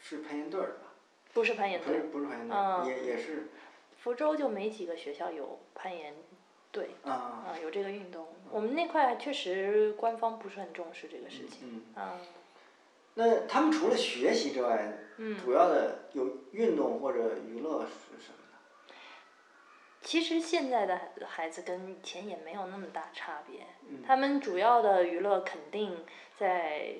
[0.00, 0.76] 是攀岩队儿？
[1.32, 2.86] 不是攀岩队，不是攀岩队，嗯。
[2.86, 3.48] 也也是。
[3.98, 6.14] 福州就没几个学校有攀岩
[6.70, 7.10] 队，啊。
[7.10, 12.02] 啊，有这个运动，我们那块确实官方不是很重视这个事情，嗯。
[12.02, 12.20] 啊，
[13.14, 18.94] 那他们除了学习之外，嗯，主要的有运动或者娱乐是什么呢？
[20.00, 24.02] 其实现在的孩子跟以前也没有那么大差别，嗯。
[24.04, 26.04] 他们主要的娱乐肯定
[26.36, 26.94] 在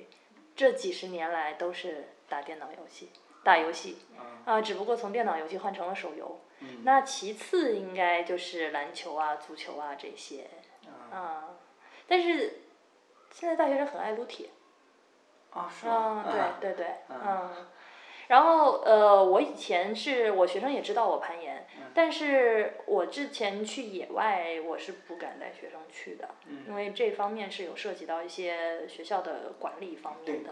[0.54, 3.10] 这几十年来都是打电脑游戏、
[3.44, 6.40] 打游戏，啊啊，只不过从电脑游戏换成了手游。
[6.64, 10.48] 嗯那其次应该就是篮球啊、足球啊这些，
[10.86, 11.48] 啊啊，
[12.06, 12.60] 但是
[13.32, 14.50] 现在大学生很爱撸铁，
[15.52, 16.24] 啊是吗？
[16.60, 17.66] 对对对，啊嗯。
[18.28, 30.50] 然后呃，我以前是我学生也知道我攀岩，嗯但是我之前去野外我是不敢带学生去的，嗯因为这方面是有涉及到一些学校的管理方面的，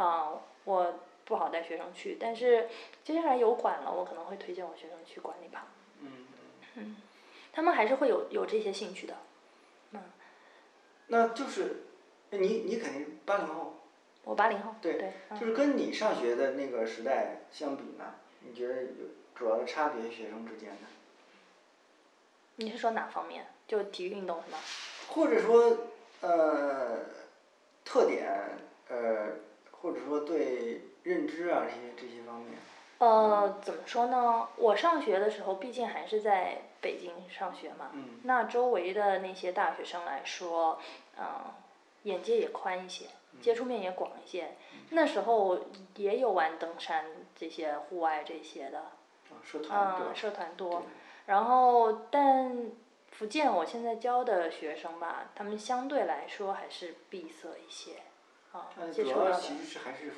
[0.00, 0.32] 啊、
[0.64, 0.94] 我
[1.30, 2.16] 不好带学生去。
[2.20, 2.68] 但是
[3.04, 5.68] 接下来有管了，我可能会推荐我学生去管理吧，
[6.00, 6.26] 嗯
[6.74, 6.96] 嗯，
[7.52, 9.16] 他们还是会有有这些兴趣的。
[9.92, 10.00] 嗯
[11.06, 11.84] 那就是
[12.30, 13.74] 那你你肯定八零后，
[14.24, 20.88] 我八零后，对对，嗯就是跟你上学的那个时代相比呢，你觉得有主要的差别学生之间呢？
[22.56, 23.46] 你是说哪方面？
[23.66, 24.58] 就体育运动是吗？
[25.08, 25.78] 或者说
[26.22, 26.98] 呃
[27.84, 28.28] 特点
[28.88, 29.28] 呃，
[29.82, 32.58] 或者说对认知啊这些这些方面，
[32.98, 34.48] 呃，怎么说呢？
[34.56, 40.78] 我上学的时候，毕竟还是在北京上学嘛，嗯那周围的那些大学生来说，
[41.18, 41.24] 嗯、
[42.02, 43.06] 眼界也宽一些，
[43.40, 44.56] 接触面也广一些。
[44.90, 45.58] 那时候
[45.96, 47.06] 也有玩登山
[47.36, 50.82] 这些户外这些的，啊社团多嗯，社团多。
[51.26, 52.70] 然后，但
[53.12, 58.02] 福建我现在教的学生吧，他们相对来说还是闭塞一些，
[58.52, 60.12] 啊，接触到的其实是还是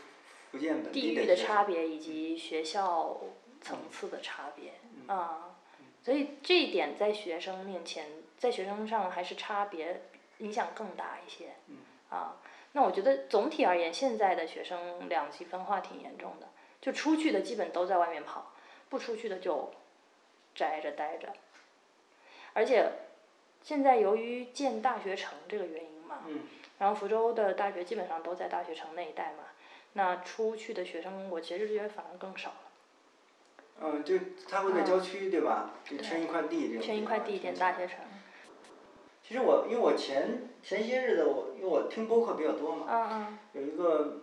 [0.51, 3.21] 福建本地域地的差别以及学校
[3.61, 4.73] 层次的差别
[5.07, 5.57] 啊，
[6.03, 8.07] 所以这一点在学生面前，
[8.39, 10.03] 在学生上还是差别
[10.39, 11.55] 影响更大一些
[12.09, 12.37] 啊。
[12.73, 16.49] 那我觉得总体而言，现在的学生两极分化挺严重的，
[16.81, 18.53] 就出去的基本都在外面跑，
[18.89, 19.71] 不出去的就
[20.55, 21.35] 宅着待着，
[22.55, 22.91] 而且
[23.63, 26.41] 现在由于建大学城这个原因嘛，嗯
[26.83, 29.45] 然后福州的大学基本上都在大学城那一带嘛，
[29.93, 32.57] 那出去的学生我其实觉得反而更少了，
[33.83, 34.17] 嗯，就
[34.49, 35.71] 他会在郊区对吧？
[35.85, 36.83] 就圈一块地这种。
[36.83, 37.99] 圈一块地建大学城。
[39.23, 44.23] 其实我因为我前前些日子我因为我听播客比较多嘛，嗯嗯有一个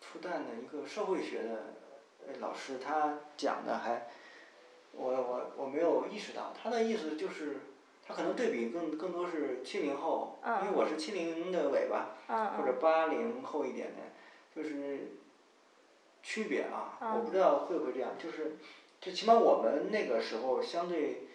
[0.00, 1.74] 复旦的一个社会学的
[2.26, 4.08] 呃老师，他讲的还
[4.90, 7.58] 我我我没有意识到，他的意思就是
[8.08, 14.02] 他可能对比更更多是七零后，嗯因为我是七零的尾巴，嗯或者八零后一点的，
[14.56, 15.12] 就是
[16.22, 17.16] 区别啊，嗯。
[17.16, 18.56] 我不知道会不会这样，就是
[18.98, 21.28] 最起码我们那个时候相对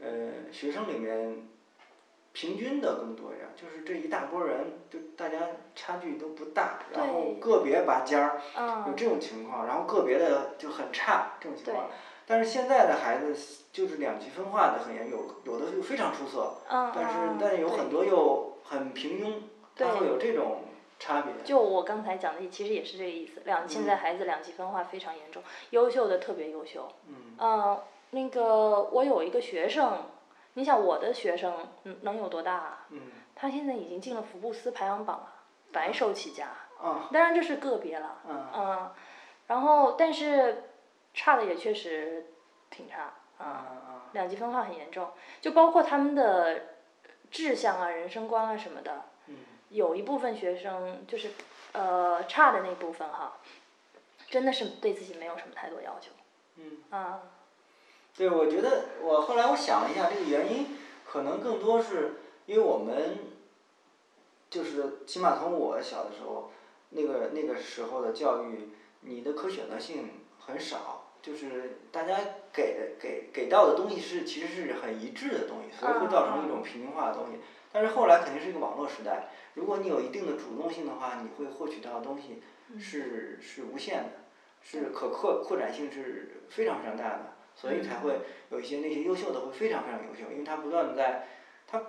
[0.00, 1.48] 呃学生里面
[2.34, 5.38] 平均的更多一点，就是这一大波人就大家
[5.74, 8.40] 差距都不大，然后个别拔尖儿
[8.86, 11.88] 有嗯，这种情况，然后个别的就很差这种情况。
[12.28, 13.34] 但是现在的孩子
[13.72, 19.32] 就是两极分化的很严，有有的就非常出色，嗯但是但有很多又很平庸，
[19.74, 20.64] 它会有这种
[20.98, 21.32] 差别。
[21.42, 23.40] 就我刚才讲的，其实也是这个意思。
[23.46, 26.86] 两现在孩子两极分化非常严重，优秀的特别优秀。
[27.06, 30.04] 嗯呃，那个我有一个学生，
[30.52, 31.54] 你想我的学生
[31.84, 32.86] 能能有多大啊？
[32.90, 33.00] 嗯
[33.34, 35.32] 他现在已经进了福布斯排行榜了，
[35.72, 36.48] 白手起家。
[36.80, 38.90] 啊当然这是个别了，嗯嗯，
[39.46, 40.67] 然后但是
[41.18, 42.26] 差的也确实
[42.70, 45.10] 挺差啊两极分化很严重，
[45.40, 46.76] 就包括他们的
[47.28, 49.34] 志向啊、人生观啊什么的，嗯
[49.70, 51.32] 有一部分学生就是
[51.72, 53.38] 呃差的那部分哈，
[54.30, 56.12] 真的是对自己没有什么太多要求
[56.56, 57.22] 嗯，啊，
[58.16, 63.18] 对，我觉得我后来我想了一下，这个原因可能更多是因为我们
[64.48, 66.50] 就是起码从我小的时候，
[66.90, 72.16] 那个那个时候的教育，你的可选择性很少，就是大家
[72.52, 77.38] 给的给给到的东西是其实是很一致的东西，所以会造成一种平民化的东西。
[77.70, 82.42] 但是后来肯定是一个网络时代，如果你有一定的主动性的话，你会获取到的东西
[82.78, 84.10] 是是无限的，
[84.62, 91.28] 是可扩扩展性是非常非常大的，所以才会有一些那些优秀的会非常非常优秀，因为他不断的在，
[91.66, 91.82] 他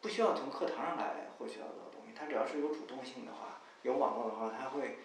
[0.00, 4.98] 不需要从课堂上来获取到的东西，他只要是有主动性的话，有网络的话，他会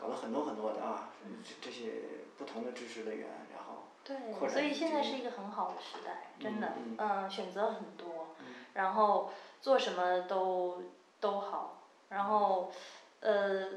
[0.00, 1.10] 搞了很多很多的啊，
[1.44, 1.92] 这这些
[2.36, 3.88] 不同的知识的源，然后
[4.38, 9.30] 扩对，所以现在是一个很好的时代，真的嗯，嗯，选择很多嗯，然后
[9.60, 10.82] 做什么都
[11.20, 12.72] 都好，然后
[13.20, 13.68] 呃，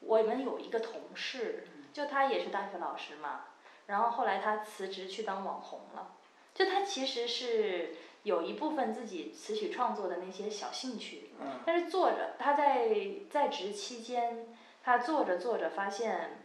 [0.00, 3.46] 我们有一个同事，就他也是大学老师嘛，
[3.86, 6.12] 然后后来他辞职去当网红了，
[6.54, 11.60] 就他其实是有一部分自己词曲创作的那些小兴趣，嗯。
[11.64, 12.90] 但是做着他在
[13.30, 16.42] 在职期间，他做着做着发现，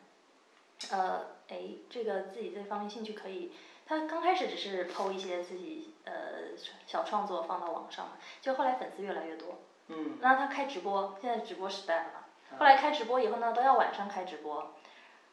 [0.91, 1.59] 呃，哎，
[1.89, 3.51] 这个自己这方面兴趣可以，
[3.86, 14.73] 他刚开始只是剖一些自己呃小创作放到网上嘛，就后来粉丝越来越多，嗯然后他开直播，现在直播时代了嘛，后来开直播以后呢，都要晚上开直播，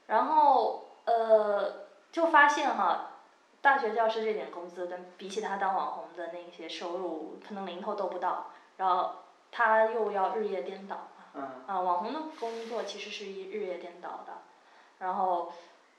[0.07, 3.09] 然后呃就发现哈。
[3.63, 8.51] 大学教师这点工资跟比起他当网红的那些收入，可能零头都不到。
[8.77, 9.13] 然后
[9.53, 11.43] 他又要日夜颠倒嘛，嗯。
[11.67, 14.43] 啊，网红的工作其实是一日夜颠倒的，
[14.99, 15.53] 然后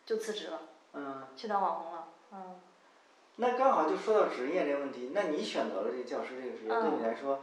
[0.05, 0.61] 就辞职了，
[0.93, 2.59] 嗯，去当网红了，嗯，
[3.37, 6.99] 那刚好就说到职业这个问题，那你选择了这个教师这个职业，对嗯。
[6.99, 7.39] 你来说，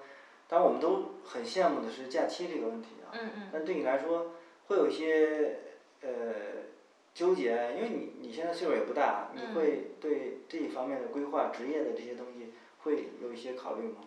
[0.49, 4.33] 当然我们都很羡慕的是假期这个问题啊，嗯嗯，但对你来说
[4.69, 5.59] 会有一些
[6.03, 6.09] 呃
[7.15, 14.03] 纠结，因为你你现在岁数也不大，你嗯会对这一方面的规划、职业的这些东西会有一些考虑吗？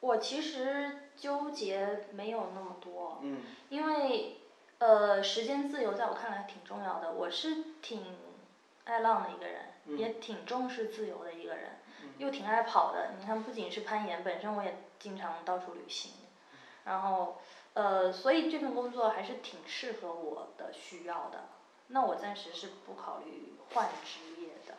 [0.00, 4.38] 我其实纠结没有那么多，嗯因为
[4.78, 8.02] 呃时间自由在我看来挺重要的，我是挺
[8.84, 13.12] 爱浪的一个人，嗯也挺重视自由的一个人，嗯又挺爱跑的。
[13.18, 16.12] 你看，不仅是攀岩，本身我也经常到处旅行，
[16.84, 17.38] 然后
[17.74, 21.48] 呃，所以这份工作还是挺适合我的需要的。
[21.88, 24.74] 那我暂时是不考虑换职业的，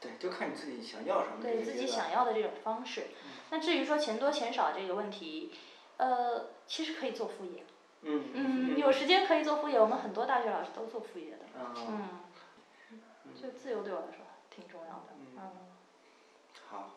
[0.00, 3.06] 对，就看你自己想要什么对自己想要的这种方式。
[3.50, 5.52] 那至于说钱多钱少这个问题，
[6.00, 7.62] 呃，其实可以做副业。
[8.00, 11.40] 嗯嗯，有时间可以做副业，我们很多大学老师都做副业的。
[11.54, 12.08] 嗯
[12.90, 13.02] 嗯，
[13.38, 15.08] 就自由对我来说挺重要的。
[15.18, 15.52] 嗯嗯，
[16.66, 16.94] 好，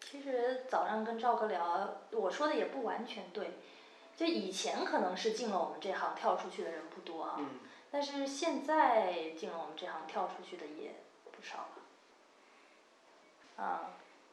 [0.00, 3.58] 其实早上跟赵哥聊，我说的也不完全对。
[4.16, 7.60] 就以前可能是进了我们这行跳出去的人不多啊，嗯
[7.90, 10.94] 但是现在进了我们这行跳出去的也
[11.30, 11.68] 不少了。
[13.62, 13.90] 啊，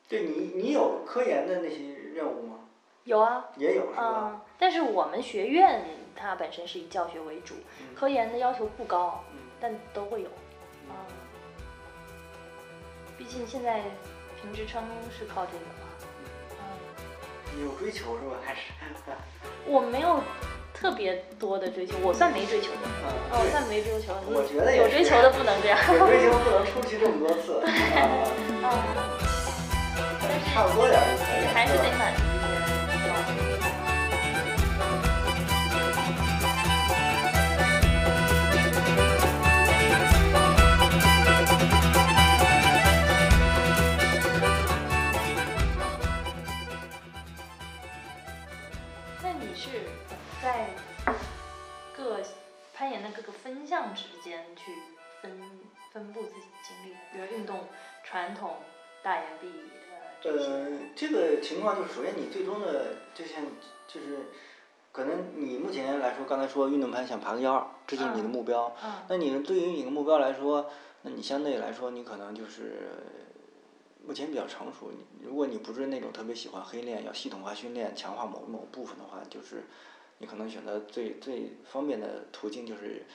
[0.08, 2.65] 对你你有科研的那些任务吗？
[3.06, 4.32] 有啊，也有是吧？
[4.34, 5.84] 嗯，但是我们学院
[6.16, 10.30] 它本身是以教学为主，嗯科研的要求不高，嗯但都会有。
[10.90, 10.96] 嗯，
[13.18, 13.82] 毕竟现在
[14.42, 14.84] 评职称
[15.18, 15.72] 是靠这个嘛。
[17.64, 18.36] 有追求是吧？
[18.44, 18.62] 还是？
[19.66, 20.20] 我没有
[20.74, 22.80] 特别多的追求，我算没追求的。
[22.84, 24.14] 嗯，哦，我算没追求。
[24.26, 25.78] 我觉得有追求的不能这样。
[25.94, 27.62] 有追求不能出去这么多次。
[28.66, 28.74] 啊。
[30.52, 31.46] 差不多点就可以。
[31.54, 32.24] 还是得满足
[53.46, 54.72] 分项之间去
[55.22, 55.40] 分
[55.94, 57.60] 分布自己精力，比如运动、
[58.04, 58.56] 传统、
[59.04, 59.48] 大岩壁，
[59.92, 60.52] 呃，这些。
[60.52, 63.44] 呃，这个情况就是，首先你最终的就像
[63.88, 64.18] 就是，
[64.92, 68.76] 可能你目前来说，刚才说运动攀想爬个幺二，这就是你的目标。
[68.84, 70.72] 嗯那你对于你的目标来说，
[71.04, 72.90] 那你相对来说，你可能就是
[74.08, 74.92] 目前比较成熟。
[74.92, 79.66] 你如果你不是那种特别喜欢黑练，要系统化训练，强化某某部分的话，就是
[80.18, 83.06] 你可能选择最最方便的途径就是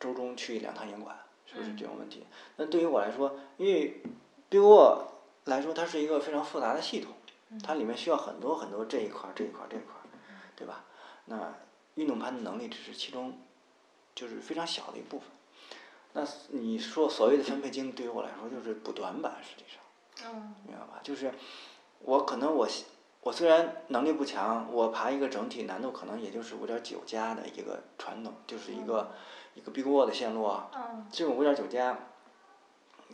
[0.00, 2.26] 周中去两趟严管，是不是这种问题？
[2.56, 4.02] 那对于我来说，因为
[4.48, 5.04] Big Wall
[5.44, 7.12] 来说，它是一个非常复杂的系统，
[7.62, 10.02] 它里面需要很多很多这一块儿这一块儿这一块儿，
[10.56, 10.84] 对吧？
[11.26, 11.54] 那
[11.94, 13.38] 运动攀的能力只是其中
[14.14, 15.28] 就是非常小的一部分。
[16.12, 20.32] 那你说所谓的分配精力，对于我来说就是补短板，实际上。
[20.32, 21.00] 嗯明白吧？
[21.02, 21.32] 就是
[22.00, 22.68] 我可能我
[23.22, 29.12] 我虽然能力不强，我爬一个整体难度可能也就是五点九加的一个传统，就是一个、
[29.54, 30.70] 一个 Big Wall 的线路啊。
[30.74, 31.98] 嗯这种五点九加，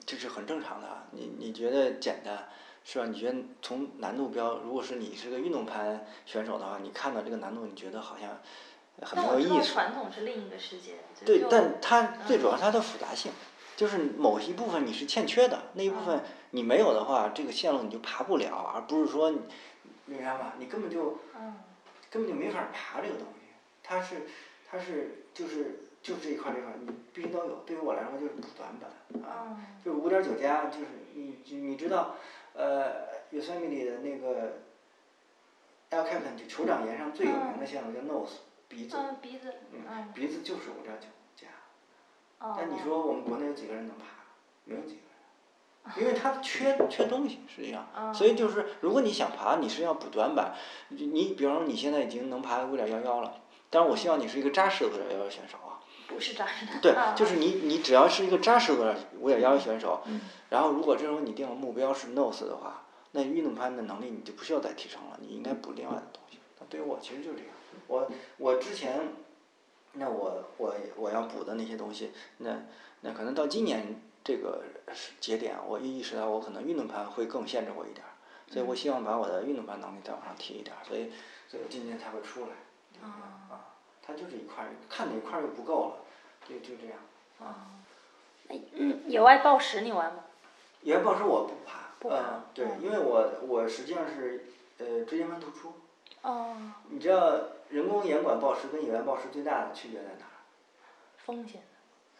[0.04, 1.06] 这是很正常的。
[1.12, 2.48] 你你觉得简单
[2.84, 3.06] 是吧？
[3.06, 8.38] 你觉得从难度标，如果是你是个运动攀选手的话，你看到这个难度，你觉得好像
[9.02, 9.72] 很没有意思。
[9.72, 10.96] 传统是另一个世界。
[11.24, 13.32] 对，但它最嗯主要它的复杂性，
[13.76, 19.40] 就是某一部分你是欠缺的，那一部分你没有的话，这个线路你就爬不了，而不是说你，
[20.04, 20.54] 明白吧？
[20.58, 21.56] 你根本就嗯
[22.10, 23.48] 根本就没法爬这个东西，
[23.82, 24.26] 它是
[24.70, 27.56] 它是就是就是这一块儿这一块儿你必须都有。
[27.66, 28.88] 对于我来说就是补短板
[29.28, 32.14] 啊，嗯就是五点九加，就是你你你知道，
[32.54, 34.58] 呃，Yosemite 的那个
[35.90, 38.38] 就酋长岩上最有名的项目叫 Nose
[38.68, 41.48] 鼻子，嗯鼻子嗯嗯，鼻子就是五点九加。
[42.38, 44.04] 哦但你说我们国内有几个人能爬？
[44.64, 45.00] 没有几个
[45.96, 50.54] 人，因为它缺缺东西，实际上，所以就是如果你想爬，你是要补短板。
[50.90, 53.40] 你你比方说你现在已经能爬五点幺幺了，
[53.70, 55.65] 但是我希望你是一个扎实的五点幺幺选手啊。
[56.08, 56.72] 不是扎实的。
[56.80, 66.38] 对啊，就是你你只要是一个扎实的五点幺幺选手，嗯然后如果这时候你定的目标是 nose 的话，那运动攀的能力你就不需要再提升了，你应该补另外的东西。
[66.60, 67.50] 那对于我其实就是这样，
[67.88, 69.08] 我我之前，
[69.94, 72.62] 那我我我要补的那些东西，那
[73.00, 74.62] 那可能到今年这个
[75.20, 78.12] 节点，我意识到我可能运动攀会更限制我一点儿，
[78.48, 81.10] 所以我希望把我的运动攀能力再往上提一点儿，所以
[81.48, 82.48] 所以我今年才会出来。
[83.02, 83.75] 啊，
[84.06, 85.96] 它就是一块儿，看哪块儿又不够了，
[86.48, 86.98] 就就这样。
[87.40, 87.66] 啊
[88.48, 90.24] 嗯，野外抱石你玩吗？
[90.82, 94.44] 野外抱石我不爬，不怕嗯，对，嗯因为我我实际上是
[94.78, 95.72] 呃椎间盘突出。
[96.22, 96.56] 哦，
[96.88, 97.38] 你知道
[97.70, 100.36] 人工岩管暴食跟野外暴食最大的区别在哪儿？
[101.18, 101.62] 风险。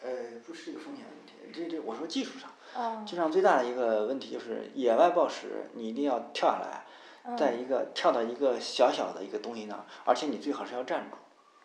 [0.03, 3.03] 呃，不是这个风险问题，这这我说技术上，哦。
[3.05, 11.17] 技术上最大的一个问题就是野外抱石你一定要跳下来，在一个跳到一个小小的一个东西那儿，而且你最好是要站住，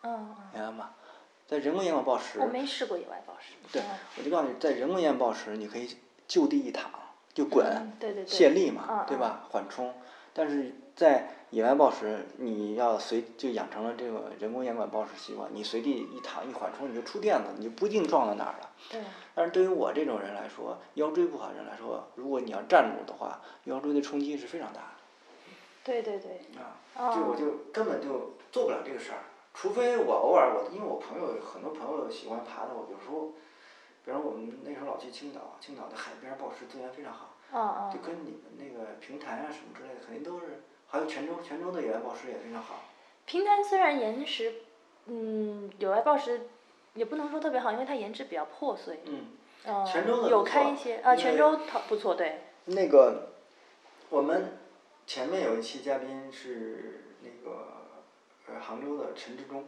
[0.03, 0.91] 嗯明白吗？
[1.47, 3.53] 在人工岩管暴食，我没试过野外抱石。
[3.71, 5.97] 对嗯，我就告诉你，在人工岩暴食你可以
[6.27, 6.89] 就地一躺
[7.33, 9.45] 就滚，嗯对对对卸力嘛，对吧？
[9.49, 9.93] 缓冲，
[10.33, 18.69] 但是在野外暴食，你要随就养成了这个人工岩管暴食习惯，你随地一躺一缓冲你就触电了，你就不一定撞到哪儿了。
[18.89, 19.01] 对。
[19.35, 24.87] 但是对于我这种人来说，腰椎不好的人来说，如果你要站住的话，腰椎的冲击是非常大的。
[25.83, 26.41] 对对对。
[26.57, 29.19] 啊，哦就我就根本就做不了这个事儿，
[29.53, 33.33] 除非我偶尔我因为我朋友很多朋友喜欢爬的，我有时候，
[34.03, 37.91] 比如我们那时候老去青岛，青岛的海边宝石资源非常好，嗯嗯。
[37.93, 42.83] 就跟你们那个平潭啊什么之类的，肯定都是，还有泉州，泉州的野外宝石也非常好。
[43.25, 44.53] 平潭虽然岩石，
[45.05, 46.49] 嗯，野外宝石，
[46.95, 49.01] 也不能说特别好，因为它岩质比较破碎。
[49.05, 49.27] 嗯。
[49.65, 49.85] 嗯。
[49.85, 52.41] 泉州的有不错开一些啊，泉州它不错，对。
[52.65, 53.29] 那个，
[54.09, 54.57] 我们
[55.05, 57.02] 前面有一期嘉宾是那个
[58.53, 59.65] 呃杭州的陈志忠，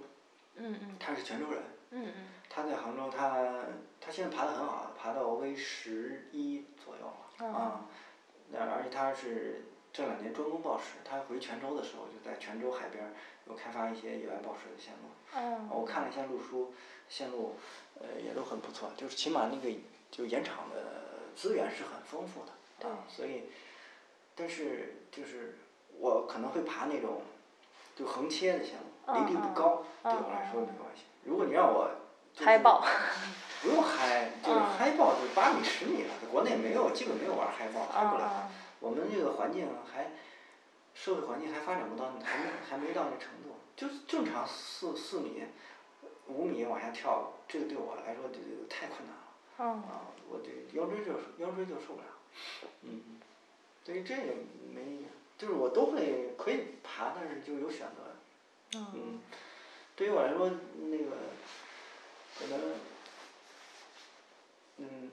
[0.56, 0.96] 嗯嗯。
[1.00, 1.62] 他是泉州人。
[1.92, 2.28] 嗯嗯。
[2.50, 3.66] 他在杭州，他
[4.00, 7.86] 他现在爬得很好，爬到 V 十一左右了啊。
[8.50, 13.12] 那而且他是这两年专攻报石，他回泉州的时候就在泉州海边儿
[13.48, 15.10] 有开发一些野外报石的线路。
[15.36, 15.68] 嗯。
[15.70, 16.74] 我看了一下路书，
[17.10, 17.56] 线路
[18.00, 19.76] 呃也都很不错，就是起码那个
[20.12, 22.52] 就盐场的资源是很丰富的。
[22.80, 23.44] 对啊，所以，
[24.36, 25.58] 但是就是
[25.98, 27.22] 我可能会爬那种
[27.96, 28.74] 就横切的项
[29.08, 30.68] 目，离地不嗯高，对嗯我来说嗯。
[30.68, 31.04] 没关系。
[31.24, 31.90] 如果你让我
[32.34, 32.84] 就是嗨爆，
[33.64, 34.66] 不用嗨，就是嗯。
[34.78, 38.26] 嗨爆就是八米十米了，国内没有，基本没有玩嗨爆，嗨不了。
[38.26, 40.12] 啊我们这个环境还
[40.94, 45.44] 社会环境还发展不到，还没还没到那程度，就是正常四四米、
[46.28, 49.24] 五米往下跳，这个对我来说就就太困难了
[49.58, 49.68] 嗯。
[49.90, 50.02] 啊！
[50.30, 52.08] 我这腰椎就腰椎就受不了，
[52.82, 53.20] 嗯，
[53.84, 54.34] 对于这个
[54.74, 55.06] 没，
[55.38, 59.22] 就是我都会可以爬，但是就有选择，嗯嗯，
[59.96, 61.12] 对于我来说那个
[62.40, 62.76] 可能，
[64.78, 65.12] 嗯，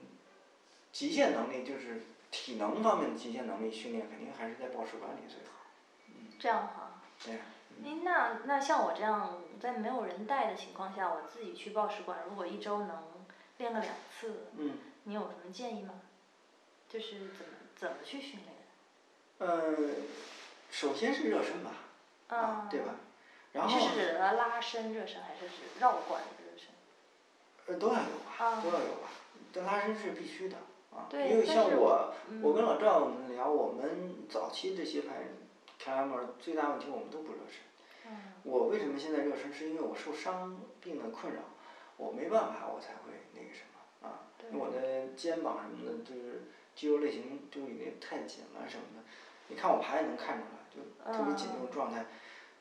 [0.91, 2.01] 极限能力就是
[2.31, 5.65] 体能方面的极限能力训练，肯定还是在报时馆里最好。
[6.07, 7.01] 嗯这样哈。
[7.23, 7.41] 对呀，
[7.83, 13.03] 诶，那那像我这样在没有人带的情况下，我自己去报时馆，如果一周能
[13.57, 16.01] 练个两次，嗯，你有什么建议吗？
[16.89, 18.52] 就是怎么怎么去训练？
[19.39, 19.73] 呃，
[20.69, 21.71] 首先是热身吧，
[22.27, 22.95] 啊，对吧？
[23.51, 26.69] 然后是指拉伸热身，还是指绕管热身？
[27.67, 29.09] 呃都要有吧，啊都要有吧，
[29.53, 30.57] 但拉伸是必须的
[30.91, 35.27] 啊，因为像我，嗯我跟老赵我们聊，我们早期这些排
[35.79, 37.61] 开拉门最大问题我们都不热身。
[38.05, 39.53] 嗯我为什么现在热身？
[39.53, 41.41] 是因为我受伤病的困扰，
[41.95, 44.27] 我没办法，我才会那个什么啊。
[44.51, 46.43] 我的肩膀什么的，就是
[46.75, 49.03] 肌肉类型就有点太紧了什么的。
[49.47, 52.05] 你看我爬也能看出来，就特别紧那种状态。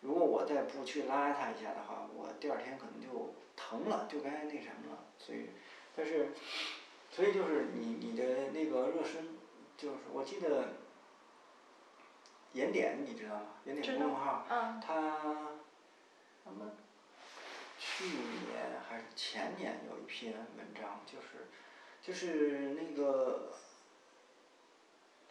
[0.01, 5.05] 如果我再不去拉它一下的话，我第二天可能就疼了，就该那什么了。
[5.19, 5.51] 所以，
[5.95, 6.33] 但是，
[7.11, 9.29] 所以就是你你的那个热身，
[9.77, 10.71] 就是我记得
[12.55, 13.47] 盐点你知道吗？
[13.65, 14.47] 盐点公众号。
[14.51, 15.19] 嗯他
[17.79, 21.49] 去年还是前年有一篇文章，就是
[22.01, 23.53] 就是那个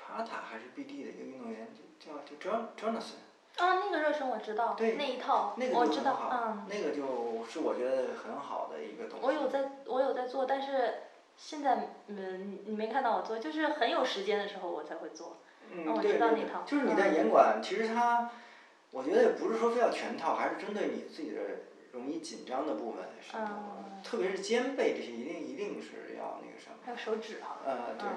[0.02, 1.68] 帕塔还是 BD 的一个运动员，
[2.00, 9.26] 叫叫就 John Jonathan，啊，那个热身我知道，对那一套那个我知道，嗯，那个就是我觉得很好的一个东西。
[9.26, 10.96] 我有在，我有在做，但是
[11.38, 15.38] 现在嗯，你没看到我做，就是很有时间的时候我才会做。
[15.74, 18.30] 嗯，我知道那套，就是你在严管，其实它，
[18.92, 21.42] 我觉得也不是说非要全套，还是针对你自己的
[21.94, 26.76] 容易紧张的部分是多，嗯特别是肩背这些，一定一定是要那个什么。
[26.84, 28.10] 还有手指哈，呃，对，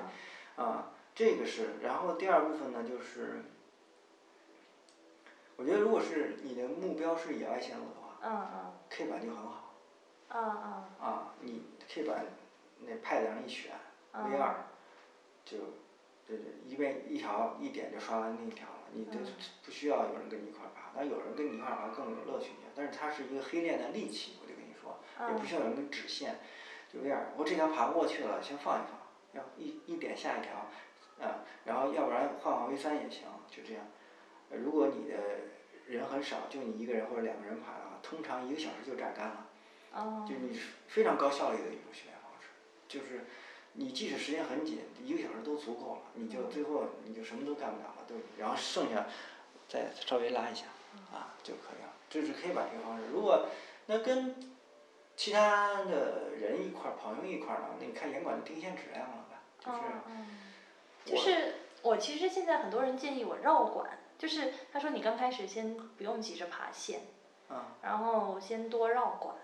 [0.56, 3.42] 嗯啊，这个是，然后第二部分呢，就是，
[5.56, 9.74] 我觉得如果是你的目标是野外线路的话嗯嗯，K 板就很好
[10.30, 11.06] 嗯嗯。
[11.06, 12.26] 啊，你 K 板
[12.80, 13.72] 那 pad 上一选
[14.12, 14.28] 嗯。
[14.30, 14.56] V 二，
[15.44, 15.58] 就
[16.26, 19.26] 对对一边一条一点就刷完那一条了，你这嗯
[19.64, 24.98] 不需要有人跟你一块儿爬，但有人跟你一块儿爬更有乐趣一点，但是它是一个黑链的利器，我就跟你说，
[25.28, 26.40] 也不嗯需要有人跟指线，
[26.92, 28.98] 就这样，我这条爬不过去了，先放一放，
[29.34, 30.66] 要一一点下一条，
[31.20, 33.84] 啊，然后要不然换换 V 三也行，就这样。
[34.50, 35.16] 呃如果你的
[35.86, 39.46] 人很少，就你一个人或者两个人爬的话，通常一个小时就榨干了，
[39.92, 42.48] 哦就你是非常高效率的一种训练方式，
[42.88, 43.24] 就是
[43.72, 49.06] 你即使时间很紧，一个小时都足够了，你就最后你就什么都干不了了，对，然后剩下
[49.68, 50.66] 再稍微拉一下
[51.12, 53.04] 啊就可以了，这是 K 板这个方式。
[53.12, 53.48] 如果
[53.86, 54.34] 那跟
[55.16, 59.42] 其他的人一块儿，朋友一块儿呢，那你看严管的定线质量了吧？
[59.58, 60.24] 就是哦
[61.04, 67.02] 就是我其实现在很多人建议我绕管，就是他说你刚开始先不用急着爬线，
[67.48, 69.36] 啊，然后先多绕管，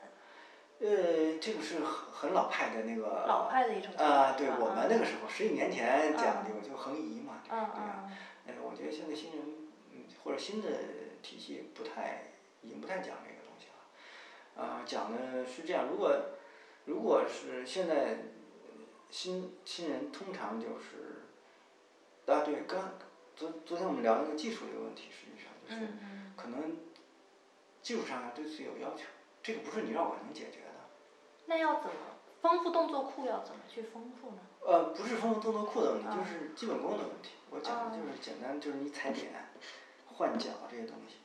[0.79, 8.05] 呃，这个是很很老派的那个老派的一种啊，对我们那个时候十几年前讲嗯究就横移嘛，对嗯吧？
[8.07, 9.41] 嗯呃，我觉得现在新人
[9.93, 10.69] 嗯或者新的
[11.23, 12.33] 体系不太
[12.63, 16.11] 已经不太讲这个东西了，啊，讲的是这样，如果
[16.87, 18.17] 如果是现在
[19.11, 21.10] 新新人通常就是
[22.27, 22.93] 啊，对，刚
[23.37, 25.93] 昨昨天我们聊那个技术这个问题，实际上就是
[26.37, 26.77] 可能
[27.83, 29.05] 技术上要对自己有要求，
[29.43, 30.67] 这个不是你让我能解决的。
[31.47, 31.97] 那要怎么
[32.41, 34.39] 丰富动作库要怎么去丰富呢？
[34.61, 37.31] 呃，不是丰富动作库的问题，啊就是基本功的问题。
[37.51, 39.33] 我讲的就是简单，就是你踩点、
[40.07, 41.17] 换脚这些东西，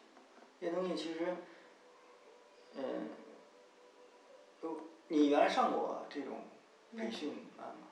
[0.60, 1.36] 这些东西其实，
[2.76, 3.10] 嗯，
[4.64, 6.46] 有你原来上过这种
[6.98, 7.88] 培训班吗？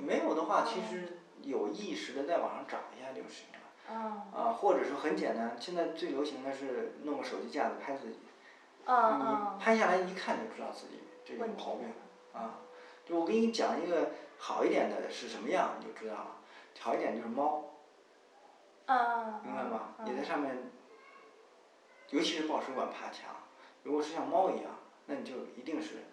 [0.00, 3.58] 没有的话，其实有意识的在网上找一下就行了。
[3.90, 8.18] 啊啊，或者说很简单，现在最流行的是弄个手机架子拍自己，
[8.84, 9.64] 啊啊你！
[9.64, 11.88] 拍下来一看就知道自己这有毛病。
[12.34, 12.60] 啊，
[13.06, 16.36] 就我给你讲一个好一点的是什么样，你就知道了。
[16.78, 17.64] 好一点就是猫，
[18.84, 19.94] 啊，明白吗？
[19.96, 20.70] 啊你在上面，
[22.10, 23.34] 尤其是抱水管爬墙，
[23.82, 24.70] 如果是像猫一样，
[25.06, 26.04] 那你就一定是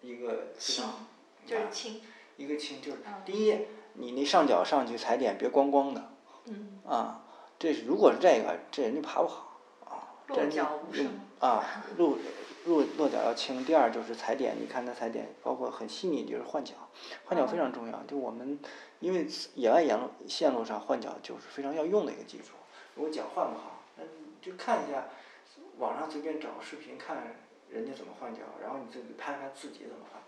[0.00, 1.06] 一个非常
[1.44, 2.00] 就是轻，
[2.36, 3.66] 一个轻，就是嗯第一，
[3.98, 6.10] 你那上脚上去踩点别光光的
[6.46, 7.24] 嗯啊。
[7.58, 10.22] 这是如果是这个，这人就爬不好啊。
[10.28, 11.08] 落脚无声。
[11.40, 11.64] 啊，
[11.96, 12.16] 落
[12.66, 13.64] 落落脚要轻。
[13.64, 16.74] 第二就是踩点，你看他踩点，包括很细腻，就是换脚，
[17.24, 18.02] 换脚非常重要。
[18.08, 18.58] 就我们
[19.00, 22.54] 因为野外沿路线路上换脚就是非常要用的一个技术。
[22.94, 25.04] 如果脚换不好，那你就看一下
[25.78, 27.36] 网上随便找个视频看
[27.68, 30.27] 人家怎么换脚，然后你自己拍拍自己怎么换脚。